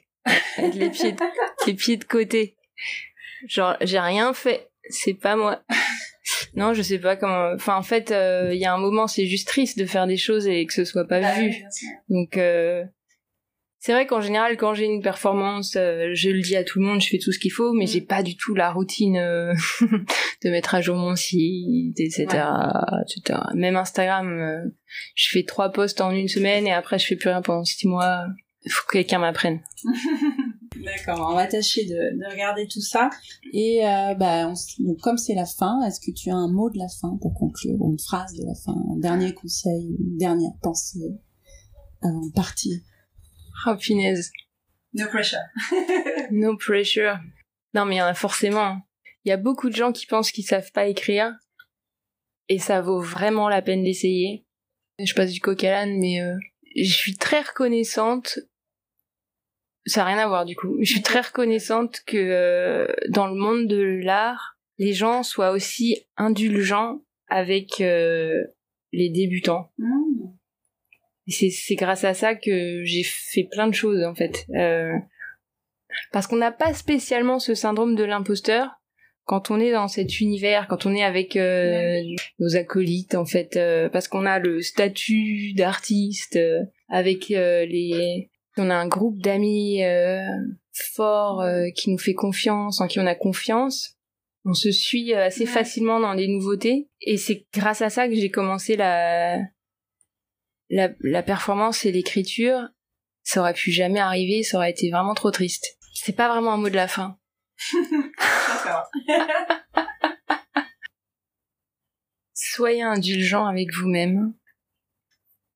[0.57, 1.19] avec les pieds de,
[1.67, 2.57] les pieds de côté
[3.47, 5.63] genre j'ai rien fait c'est pas moi
[6.55, 9.27] non je sais pas comment enfin en fait euh, il y a un moment c'est
[9.27, 11.55] juste triste de faire des choses et que ce soit pas Bah vu.
[12.09, 12.85] donc euh,
[13.83, 16.85] c'est vrai qu'en général quand j'ai une performance euh, je le dis à tout le
[16.87, 17.89] monde je fais tout ce qu'il faut mais Mm.
[17.89, 19.55] j'ai pas du tout la routine euh,
[20.45, 22.27] de mettre à jour mon site etc
[23.07, 24.71] etc même Instagram euh,
[25.15, 27.87] je fais trois posts en une semaine et après je fais plus rien pendant six
[27.89, 28.25] mois.
[28.63, 29.61] Il faut que quelqu'un m'apprenne
[31.11, 33.11] D'accord, on va tâcher de, de regarder tout ça.
[33.53, 36.79] Et euh, bah, on comme c'est la fin, est-ce que tu as un mot de
[36.79, 40.53] la fin pour conclure, ou une phrase de la fin, un dernier conseil, une dernière
[40.63, 41.19] pensée
[42.03, 42.79] avant de partir?
[43.67, 44.31] Oh punaise
[44.95, 45.39] No pressure.
[46.31, 47.19] no pressure.
[47.75, 48.81] Non mais il y en a forcément.
[49.25, 51.33] Il y a beaucoup de gens qui pensent qu'ils savent pas écrire.
[52.49, 54.47] Et ça vaut vraiment la peine d'essayer.
[54.99, 56.37] Je passe du coq à l'âne mais euh,
[56.77, 58.39] je suis très reconnaissante
[59.91, 60.77] ça n'a rien à voir du coup.
[60.81, 66.07] Je suis très reconnaissante que euh, dans le monde de l'art les gens soient aussi
[66.17, 68.43] indulgents avec euh,
[68.93, 69.71] les débutants.
[69.79, 69.85] Mmh.
[71.27, 74.47] Et c'est c'est grâce à ça que j'ai fait plein de choses en fait.
[74.55, 74.93] Euh,
[76.13, 78.81] parce qu'on n'a pas spécialement ce syndrome de l'imposteur.
[79.25, 82.01] Quand on est dans cet univers, quand on est avec euh,
[82.41, 88.29] nos acolytes en fait, euh, parce qu'on a le statut d'artiste, euh, avec les,
[88.61, 90.23] on a un groupe d'amis euh,
[90.73, 93.97] forts euh, qui nous fait confiance, en qui on a confiance.
[94.45, 95.47] On se suit euh, assez Ouais.
[95.51, 99.39] facilement dans les nouveautés, et c'est grâce à ça que j'ai commencé la
[100.71, 102.69] la, la performance et l'écriture,
[103.25, 105.77] ça aurait pu jamais arriver, ça aurait été vraiment trop triste.
[105.95, 107.19] C'est pas vraiment un mot de la fin.
[112.35, 114.33] Soyez indulgent avec vous-même.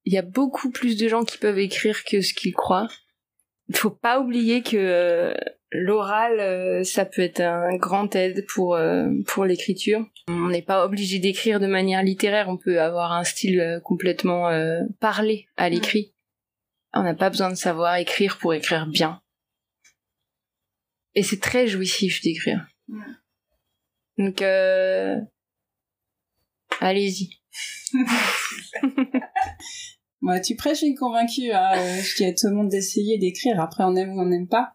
[0.05, 2.89] Il y a beaucoup plus de gens qui peuvent écrire que ce qu'ils croient.
[3.69, 5.35] Il faut pas oublier que euh,
[5.73, 10.05] l'oral, euh, ça peut être un grand aide pour euh, pour l'écriture.
[10.29, 12.49] On n'est pas obligé d'écrire de manière littéraire.
[12.49, 14.51] On peut avoir un style complètement
[15.01, 16.15] parlé à l'écrit.
[16.93, 19.21] On n'a pas besoin de savoir écrire pour écrire bien.
[21.15, 22.67] Et c'est très jouissif d'écrire.
[24.19, 25.17] Donc, euh,
[26.81, 27.41] allez-y.
[30.25, 31.53] Ouais, tu prêches une convaincue.
[31.53, 31.73] Hein.
[31.77, 33.61] euh, Je dis à tout le monde d'essayer d'écrire.
[33.61, 34.73] Après, on aime ou on n'aime pas.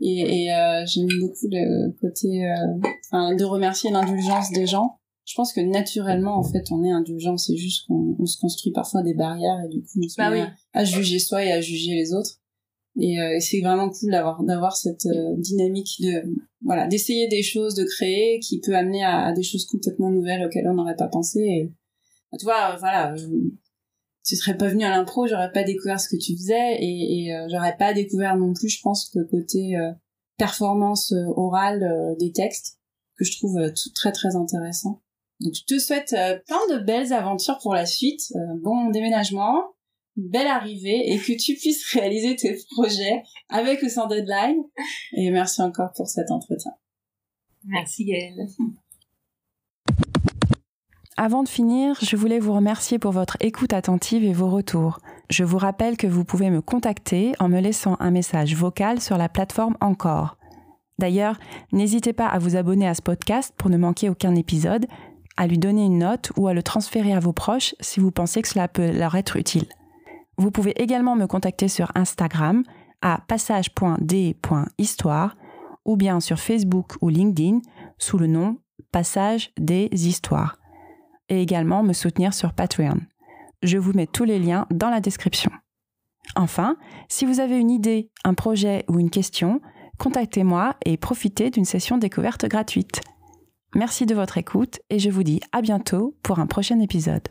[0.00, 4.98] Et, et euh, j'aime beaucoup le côté euh, de remercier l'indulgence des gens.
[5.24, 7.36] Je pense que naturellement, en fait, on est indulgent.
[7.36, 10.30] C'est juste qu'on on se construit parfois des barrières et du coup, on se Bah
[10.30, 10.46] met oui.
[10.72, 12.40] à, à juger soi et à juger les autres.
[13.00, 16.24] Et, euh, et c'est vraiment cool d'avoir d'avoir cette dynamique de
[16.62, 20.44] voilà d'essayer des choses, de créer, qui peut amener à, à des choses complètement nouvelles
[20.44, 21.38] auxquelles on n'aurait pas pensé.
[21.40, 21.72] Et,
[22.38, 23.14] tu vois, voilà.
[24.28, 27.34] Tu serais pas venu à l'impro, j'aurais pas découvert ce que tu faisais et, et
[27.34, 29.90] euh, j'aurais pas découvert non plus, je pense, le côté euh,
[30.36, 32.78] performance euh, orale euh, des textes
[33.16, 33.58] que je trouve
[33.94, 35.00] très très intéressant.
[35.40, 36.14] Donc je te souhaite
[36.46, 39.62] plein de belles aventures pour la suite, bon déménagement,
[40.16, 44.62] belle arrivée et que tu puisses réaliser tes projets avec ou sans deadline.
[45.16, 46.72] Et merci encore pour cet entretien.
[47.64, 48.46] Merci Gaëlle.
[51.20, 55.00] Avant de finir, je voulais vous remercier pour votre écoute attentive et vos retours.
[55.30, 59.18] Je vous rappelle que vous pouvez me contacter en me laissant un message vocal sur
[59.18, 60.36] la plateforme Encore.
[61.00, 61.36] D'ailleurs,
[61.72, 64.86] n'hésitez pas à vous abonner à ce podcast pour ne manquer aucun épisode,
[65.36, 68.40] à lui donner une note ou à le transférer à vos proches si vous pensez
[68.40, 69.66] que cela peut leur être utile.
[70.36, 72.62] Vous pouvez également me contacter sur Instagram
[73.02, 75.36] à passage.d.histoire
[75.84, 77.58] ou bien sur Facebook ou LinkedIn
[77.98, 78.58] sous le nom
[78.92, 80.57] Passage des Histoires
[81.28, 83.00] et également me soutenir sur Patreon.
[83.62, 85.50] Je vous mets tous les liens dans la description.
[86.36, 86.76] Enfin,
[87.08, 89.60] si vous avez une idée, un projet ou une question,
[89.98, 93.00] contactez-moi et profitez d'une session découverte gratuite.
[93.74, 97.28] Merci de votre écoute et je vous dis à bientôt pour un prochain épisode.